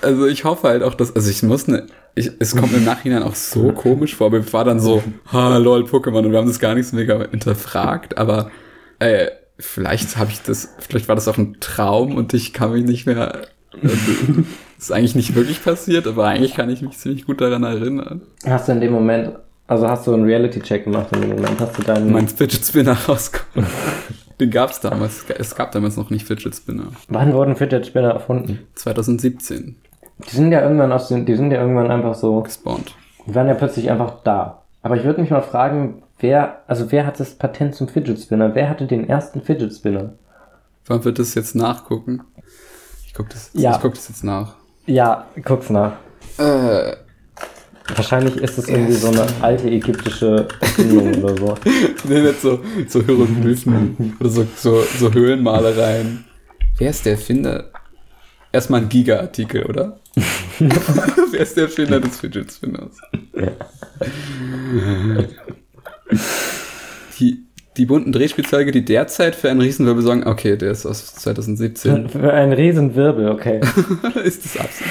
[0.00, 3.22] Also ich hoffe halt auch, dass, also ich muss ne, ich, es kommt im Nachhinein
[3.22, 6.48] auch so komisch vor, aber ich war dann so, ha, lol, Pokémon und wir haben
[6.48, 8.50] das gar nicht so mega hinterfragt, aber
[8.98, 9.28] äh,
[9.58, 13.06] vielleicht habe ich das, vielleicht war das auch ein Traum und ich kann mich nicht
[13.06, 13.42] mehr,
[13.82, 13.92] das
[14.78, 18.22] ist eigentlich nicht wirklich passiert, aber eigentlich kann ich mich ziemlich gut daran erinnern.
[18.46, 19.32] Hast du in dem Moment,
[19.66, 21.60] also hast du einen Reality-Check gemacht in dem Moment?
[21.60, 22.12] Hast du deinen.
[22.12, 23.68] Mein Fidget Spinner rausgekommen.
[24.40, 26.84] Den gab's damals, es gab damals noch nicht Fidget Spinner.
[27.08, 28.60] wann wurden Fidget Spinner erfunden?
[28.76, 29.76] 2017
[30.30, 32.94] Die sind ja irgendwann aus den, die sind ja irgendwann einfach so, gespawnt.
[33.26, 34.62] die waren ja plötzlich einfach da.
[34.82, 38.54] Aber ich würde mich mal fragen, wer, also wer hat das Patent zum Fidget Spinner?
[38.54, 40.14] Wer hatte den ersten Fidget Spinner?
[40.86, 42.22] Wollen wir das jetzt nachgucken?
[43.06, 43.72] Ich guck das, Ja.
[43.76, 44.56] ich guck das jetzt nach.
[44.86, 45.92] Ja, guck's nach.
[46.38, 46.96] Äh,
[47.94, 51.54] Wahrscheinlich ist es irgendwie so eine alte ägyptische Erfindung oder so.
[52.06, 56.24] nee, nicht so, so Hieroglyphen oder so, so, so Höhlenmalereien.
[56.76, 57.70] Wer ist der Erfinder?
[58.52, 59.98] Erstmal ein Giga-Artikel, oder?
[60.58, 62.96] Wer ist der Erfinder des Fidget Spinners?
[67.18, 67.44] Die,
[67.76, 72.08] die bunten Drehspielzeuge, die derzeit für einen Riesenwirbel sorgen, okay, der ist aus 2017.
[72.08, 73.60] Für einen Riesenwirbel, okay.
[74.24, 74.90] ist das Absicht?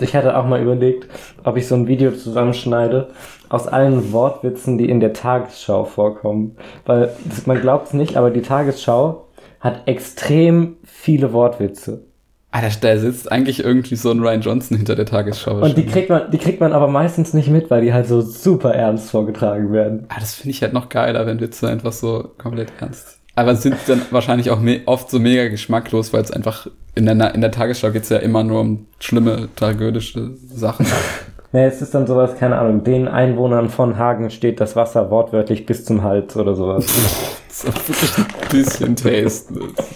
[0.00, 1.06] Ich hatte auch mal überlegt,
[1.44, 3.10] ob ich so ein Video zusammenschneide
[3.48, 6.56] aus allen Wortwitzen, die in der Tagesschau vorkommen.
[6.86, 7.14] Weil
[7.46, 9.28] man glaubt es nicht, aber die Tagesschau
[9.60, 12.04] hat extrem viele Wortwitze.
[12.54, 15.56] Alter, da sitzt eigentlich irgendwie so ein Ryan Johnson hinter der Tagesschau.
[15.60, 18.20] Und die kriegt man, die kriegt man aber meistens nicht mit, weil die halt so
[18.20, 20.06] super ernst vorgetragen werden.
[20.08, 23.18] Ah, das finde ich halt noch geiler, wenn Witze einfach so komplett ernst.
[23.34, 27.40] Aber sind dann wahrscheinlich auch oft so mega geschmacklos, weil es einfach in der, in
[27.40, 30.86] der Tagesschau geht's ja immer nur um schlimme, tragödische Sachen.
[31.52, 35.66] Ne, es ist dann sowas, keine Ahnung, den Einwohnern von Hagen steht das Wasser wortwörtlich
[35.66, 36.84] bis zum Hals oder sowas.
[37.48, 39.86] so wirklich ein bisschen tasteless.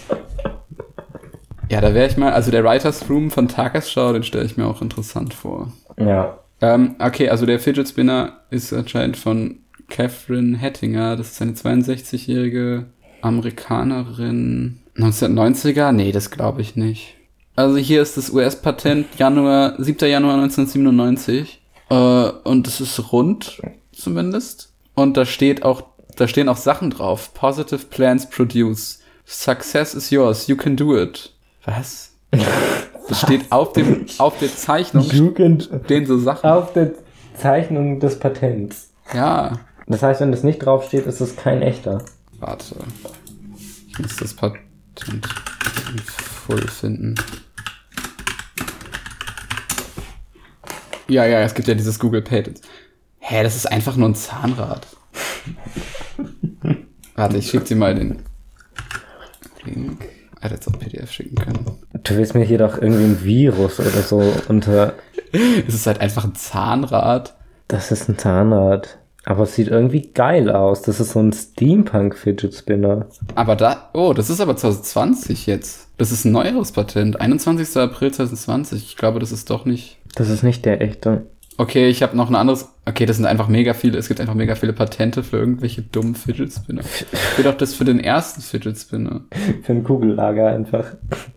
[1.69, 4.65] Ja, da wäre ich mal, also der Writers Room von Tagesschau, den stelle ich mir
[4.65, 5.71] auch interessant vor.
[5.97, 6.39] ja.
[6.61, 11.15] Ähm, okay, also der Fidget Spinner ist anscheinend von Catherine Hettinger.
[11.15, 12.87] Das ist eine 62-jährige
[13.21, 14.79] Amerikanerin.
[14.97, 15.93] 1990er?
[15.93, 17.15] Nee, das glaube ich nicht.
[17.55, 20.09] Also hier ist das US-Patent Januar, 7.
[20.09, 21.61] Januar 1997.
[21.89, 23.61] Äh, und es ist rund,
[23.91, 24.73] zumindest.
[24.95, 25.83] Und da steht auch,
[26.15, 27.33] da stehen auch Sachen drauf.
[27.33, 28.99] Positive plans produce.
[29.25, 30.47] Success is yours.
[30.47, 31.33] You can do it.
[31.65, 32.11] Was?
[33.07, 36.49] Das steht auf dem, auf der Zeichnung Jugend stehen so Sachen.
[36.49, 36.91] auf der
[37.35, 38.91] Zeichnung des Patents.
[39.13, 42.03] Ja, Das heißt, wenn das nicht draufsteht, ist es kein echter.
[42.39, 42.75] warte.
[43.87, 45.25] Ich muss das Patent
[46.05, 47.15] voll finden.
[51.07, 52.61] Ja, ja, es gibt ja dieses Google Patent.
[53.19, 54.85] Hä, das ist einfach nur ein Zahnrad.
[57.15, 58.21] Warte, ich schick dir mal den
[59.65, 60.07] Link.
[60.41, 61.65] Er hätte jetzt auch PDF schicken können.
[62.03, 64.93] Du willst mir hier doch irgendwie ein Virus oder so unter.
[65.67, 67.35] Es ist halt einfach ein Zahnrad.
[67.67, 68.99] Das ist ein Zahnrad.
[69.25, 70.81] Aber es sieht irgendwie geil aus.
[70.81, 73.07] Das ist so ein Steampunk-Fidget Spinner.
[73.35, 75.89] Aber da, oh, das ist aber 2020 jetzt.
[75.97, 77.19] Das ist ein neueres Patent.
[77.19, 77.75] 21.
[77.77, 78.83] April 2020.
[78.83, 79.97] Ich glaube, das ist doch nicht.
[80.15, 81.27] Das ist nicht der echte.
[81.59, 82.73] Okay, ich habe noch ein anderes.
[82.85, 83.97] Okay, das sind einfach mega viele.
[83.97, 86.83] Es gibt einfach mega viele Patente für irgendwelche dummen Fidget Spinner.
[86.83, 89.25] Ich will doch das für den ersten Fidget Spinner.
[89.63, 90.85] Für ein Kugellager einfach.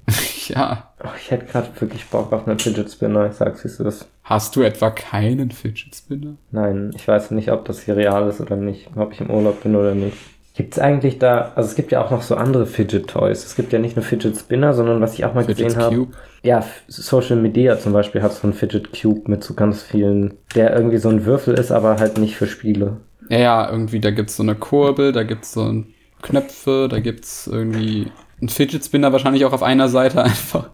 [0.49, 0.93] Ja.
[1.03, 3.27] Oh, ich hätte gerade wirklich Bock auf einen Fidget Spinner.
[3.27, 4.09] Ich sag's, wie es ist.
[4.25, 6.35] Hast du etwa keinen Fidget Spinner?
[6.51, 8.91] Nein, ich weiß nicht, ob das hier real ist oder nicht.
[8.97, 10.17] Ob ich im Urlaub bin oder nicht.
[10.55, 13.45] Gibt's eigentlich da, also es gibt ja auch noch so andere Fidget Toys.
[13.47, 16.09] Es gibt ja nicht nur Fidget Spinner, sondern was ich auch mal Fidget gesehen habe.
[16.43, 20.75] Ja, Social Media zum Beispiel hat so einen Fidget Cube mit so ganz vielen, der
[20.77, 22.99] irgendwie so ein Würfel ist, aber halt nicht für Spiele.
[23.31, 27.47] Ja, ja, irgendwie, da gibt's so eine Kurbel, da gibt's so ein Knöpfe, da gibt's
[27.47, 30.69] irgendwie einen Fidget Spinner wahrscheinlich auch auf einer Seite einfach.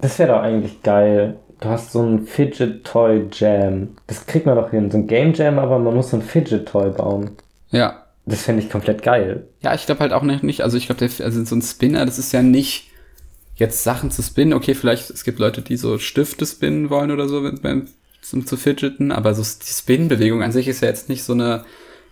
[0.00, 1.38] Das wäre doch eigentlich geil.
[1.60, 3.96] Du hast so ein Fidget Toy Jam.
[4.06, 4.90] Das kriegt man doch hin.
[4.90, 7.30] So ein Game Jam, aber man muss so ein Fidget Toy bauen.
[7.70, 8.04] Ja.
[8.26, 9.48] Das fände ich komplett geil.
[9.62, 12.32] Ja, ich glaube halt auch nicht, also ich glaube, also so ein Spinner, das ist
[12.32, 12.90] ja nicht
[13.56, 14.52] jetzt Sachen zu spinnen.
[14.52, 17.88] Okay, vielleicht, es gibt Leute, die so Stifte spinnen wollen oder so, wenn-
[18.20, 21.64] zum zu fidgeten, aber so die Spin-Bewegung an sich ist ja jetzt nicht so eine,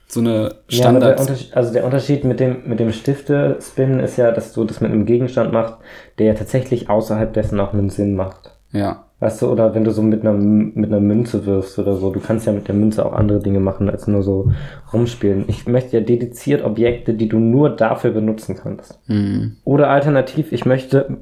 [0.09, 1.49] so eine Ja, aber der Standard.
[1.53, 5.05] Also der Unterschied mit dem, mit dem Stifte-Spin ist ja, dass du das mit einem
[5.05, 5.75] Gegenstand machst,
[6.19, 8.53] der ja tatsächlich außerhalb dessen auch einen Sinn macht.
[8.73, 9.06] ja.
[9.19, 12.21] Weißt du, oder wenn du so mit einer, mit einer Münze wirfst oder so, du
[12.21, 14.53] kannst ja mit der Münze auch andere Dinge machen, als nur so
[14.93, 15.47] rumspielen.
[15.49, 19.01] Ich möchte ja dediziert Objekte, die du nur dafür benutzen kannst.
[19.07, 19.57] Hm.
[19.65, 21.17] Oder alternativ, ich möchte.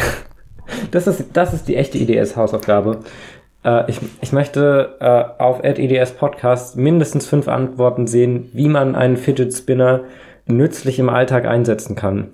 [0.90, 3.00] das, ist, das ist die echte IDS-Hausaufgabe.
[3.64, 9.18] Äh, ich, ich möchte äh, auf IDS Podcast mindestens fünf Antworten sehen, wie man einen
[9.18, 10.04] Fidget Spinner
[10.46, 12.28] nützlich im Alltag einsetzen kann.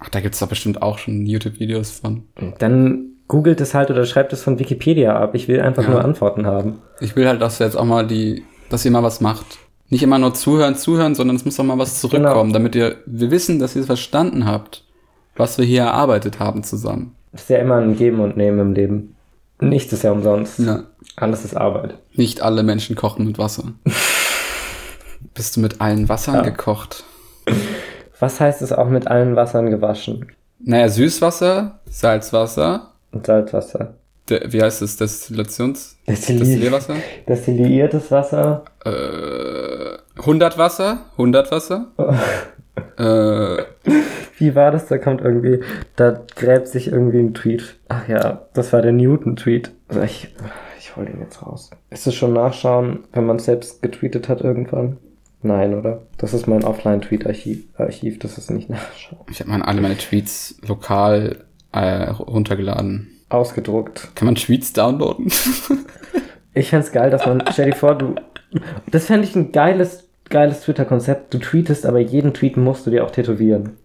[0.00, 2.24] Ach, da gibt's doch bestimmt auch schon YouTube-Videos von.
[2.58, 5.34] Dann googelt es halt oder schreibt es von Wikipedia ab.
[5.34, 5.90] Ich will einfach Ja.
[5.90, 6.80] nur Antworten haben.
[7.00, 9.58] Ich will halt, dass ihr jetzt auch mal die, dass ihr mal was macht.
[9.88, 13.30] Nicht immer nur zuhören, zuhören, sondern es muss auch mal was zurückkommen, damit ihr, wir
[13.30, 14.84] wissen, dass ihr es verstanden habt,
[15.36, 17.14] was wir hier erarbeitet haben zusammen.
[17.32, 19.14] Es ist ja immer ein Geben und Nehmen im Leben.
[19.60, 20.58] Nichts ist ja umsonst.
[20.58, 20.84] Ja.
[21.16, 21.94] Alles ist Arbeit.
[22.14, 23.64] Nicht alle Menschen kochen mit Wasser.
[25.34, 26.42] Bist du mit allen Wassern Ja.
[26.42, 27.04] gekocht?
[28.18, 30.32] Was heißt es auch mit allen Wassern gewaschen?
[30.58, 33.94] Naja, Süßwasser, Salzwasser, Und Salzwasser.
[34.28, 35.96] der, wie heißt es, Destillations...
[36.06, 36.94] Destilli Destillierwasser?
[37.28, 38.64] Destilliertes Wasser.
[38.84, 41.86] Äh, 100 Wasser, 100 Wasser.
[42.98, 43.62] äh,
[44.38, 44.86] Wie war das?
[44.86, 45.60] Da kommt irgendwie,
[45.96, 47.76] da gräbt sich irgendwie ein Tweet.
[47.88, 49.70] Ach ja, das war der Newton-Tweet.
[49.88, 50.34] Also Ich,
[50.78, 51.70] ich hol den jetzt raus.
[51.90, 54.98] Ist es schon nachschauen, wenn man es selbst getweetet hat irgendwann?
[55.42, 56.02] Nein, oder?
[56.18, 59.20] Das ist mein Offline-Tweet-Archiv, Archiv, das ist nicht nachschauen.
[59.30, 61.44] ich habe mal alle meine Tweets lokal
[61.82, 63.10] äh, runtergeladen.
[63.28, 64.14] Ausgedruckt.
[64.14, 65.30] Kann man Tweets downloaden?
[66.56, 68.14] Ich fänd's geil, dass man, stell dir vor, du,
[68.90, 71.34] das fände ich ein geiles, geiles Twitter-Konzept.
[71.34, 73.76] Du tweetest, aber jeden Tweet musst du dir auch tätowieren.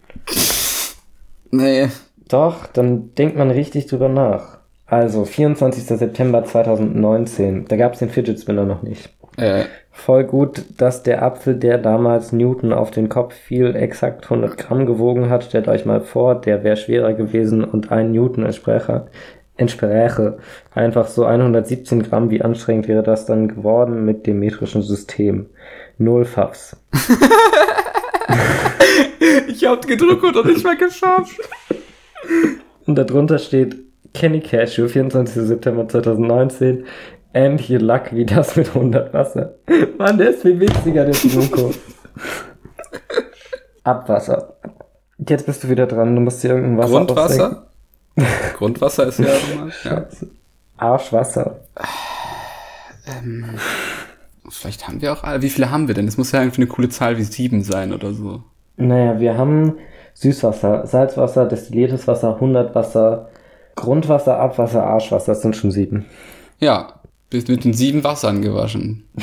[1.50, 1.88] nee.
[2.28, 4.56] Doch, dann denkt man richtig drüber nach.
[4.86, 5.84] Also, 24.
[5.84, 7.66] September 2019.
[7.66, 9.10] Da gab's den Fidget Spinner noch nicht.
[9.36, 9.64] Äh,
[9.94, 14.86] Voll gut, dass der Apfel, der damals Newton auf den Kopf fiel, exakt 100 Gramm
[14.86, 15.44] gewogen hat.
[15.44, 19.06] Stellt euch mal vor, der wäre schwerer gewesen und ein Newton entspräche,
[19.56, 20.38] entspräche
[20.74, 22.30] einfach so 117 Gramm.
[22.30, 25.50] Wie anstrengend wäre das dann geworden mit dem metrischen System?
[25.98, 26.74] Null Pfaffs.
[29.46, 31.38] ich hab gedruckt und nicht mal geschafft.
[32.86, 33.76] Und darunter steht
[34.14, 35.42] Kenny Cashew, 24.
[35.42, 36.84] September 2019.
[37.34, 39.54] Ähnliche Lack wie das mit 100 Wasser.
[39.98, 41.70] Mann, der ist viel witziger, der Sudoku.
[43.84, 44.54] Abwasser.
[45.18, 46.14] Jetzt bist du wieder dran.
[46.14, 46.90] Du musst dir irgendein Wasser.
[46.90, 47.66] Grundwasser?
[48.56, 49.70] Grundwasser ist ja immer.
[49.84, 50.06] Ja.
[50.76, 51.60] Arschwasser.
[53.06, 53.44] Ähm,
[54.50, 55.42] vielleicht haben wir auch alle.
[55.42, 56.08] Wie viele haben wir denn?
[56.08, 58.42] Es muss ja irgendwie eine coole Zahl wie sieben sein oder so.
[58.76, 59.78] Naja, wir haben
[60.14, 63.30] Süßwasser, Salzwasser, destilliertes Wasser, 100 Wasser,
[63.76, 65.32] Grundwasser, Abwasser, Arschwasser.
[65.32, 66.06] Das sind schon sieben.
[66.58, 67.00] Ja,
[67.32, 69.04] bist mit den sieben Wassern gewaschen.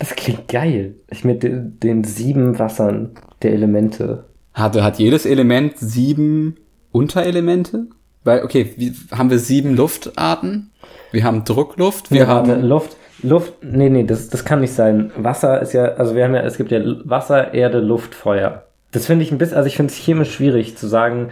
[0.00, 0.96] Das klingt geil.
[1.10, 3.10] Ich mit den, den sieben Wassern
[3.42, 4.24] der Elemente.
[4.52, 6.56] Hatte, hat jedes Element sieben
[6.90, 7.86] Unterelemente?
[8.24, 10.72] Weil, okay, wie, haben wir sieben Luftarten?
[11.12, 12.62] Wir haben Druckluft, wir Wir haben haben.
[12.62, 15.12] Luft, Luft, nee, nee, das, das kann nicht sein.
[15.16, 18.64] Wasser ist ja, also wir haben ja, es gibt ja Wasser, Erde, Luft, Feuer.
[18.92, 21.28] Das finde ich ein bisschen, also ich finde es chemisch schwierig zu sagen,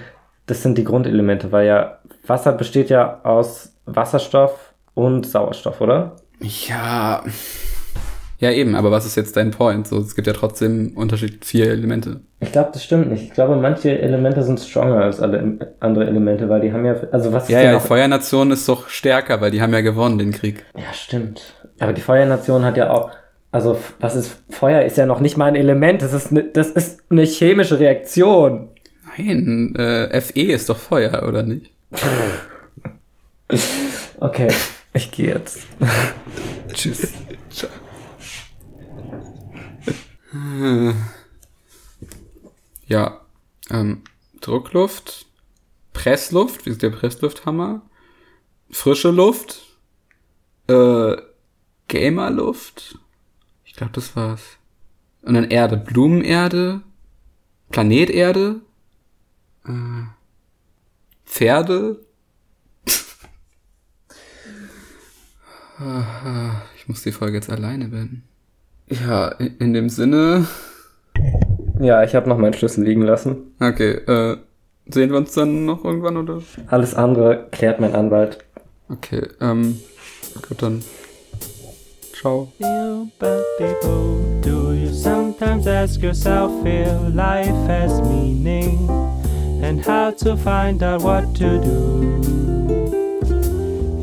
[0.47, 6.17] das sind die Grundelemente, weil ja Wasser besteht ja aus Wasserstoff und Sauerstoff, oder?
[6.41, 7.23] Ja.
[8.39, 9.87] Ja, eben, aber was ist jetzt dein Point?
[9.87, 12.21] So, es gibt ja trotzdem Unterschied vier Elemente.
[12.41, 13.23] Ich glaube, das stimmt nicht.
[13.23, 17.33] Ich glaube, manche Elemente sind stronger als alle andere Elemente, weil die haben ja, also
[17.33, 20.19] was Ja, ist ja, noch- die Feuernation ist doch stärker, weil die haben ja gewonnen,
[20.19, 20.65] den Krieg.
[20.77, 21.55] Ja, stimmt.
[21.79, 23.13] Aber die Feuernation hat ja auch,
[23.51, 26.71] also was ist, Feuer ist ja noch nicht mal ein Element, das ist ne, das
[26.71, 28.69] ist eine chemische Reaktion.
[29.17, 31.71] Nein, äh, Fe ist doch Feuer, oder nicht?
[34.21, 34.49] Okay,
[34.95, 35.67] ich gehe jetzt.
[36.73, 37.13] Tschüss.
[37.51, 37.71] Ciao.
[42.87, 43.21] Ja,
[43.71, 44.03] ähm,
[44.41, 45.27] Druckluft,
[45.93, 47.83] Pressluft, wie ist der Presslufthammer?
[48.71, 49.63] Frische Luft,
[50.67, 51.17] äh,
[51.89, 52.99] Gamerluft.
[53.65, 54.43] Ich glaube, das war's.
[55.23, 56.83] Und dann Erde, Blumenerde,
[57.71, 58.61] Planeterde,
[59.67, 60.05] äh,
[61.25, 62.04] Pferde.
[66.77, 68.25] Ich muss die Folge jetzt alleine beenden.
[68.89, 70.47] Ja, in, dem Sinne.
[71.81, 73.55] Ja, ich habe noch meinen Schlüssel liegen lassen.
[73.61, 74.37] Okay, äh,
[74.87, 76.43] sehen wir uns dann noch irgendwann oder?
[76.67, 78.45] Alles andere klärt mein Anwalt.
[78.89, 79.81] Okay, ähm,
[80.49, 80.83] gut dann.
[82.13, 82.53] Ciao.
[82.59, 88.89] You bad people, do you sometimes ask yourself if life has meaning
[89.63, 93.04] and how to find out what to do?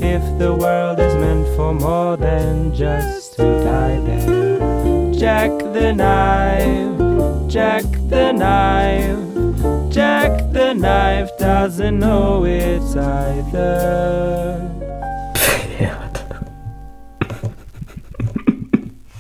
[0.04, 7.48] If the world is meant for more than just to die there, Jack the knife,
[7.48, 14.81] Jack the knife, Jack the knife doesn't know it's either.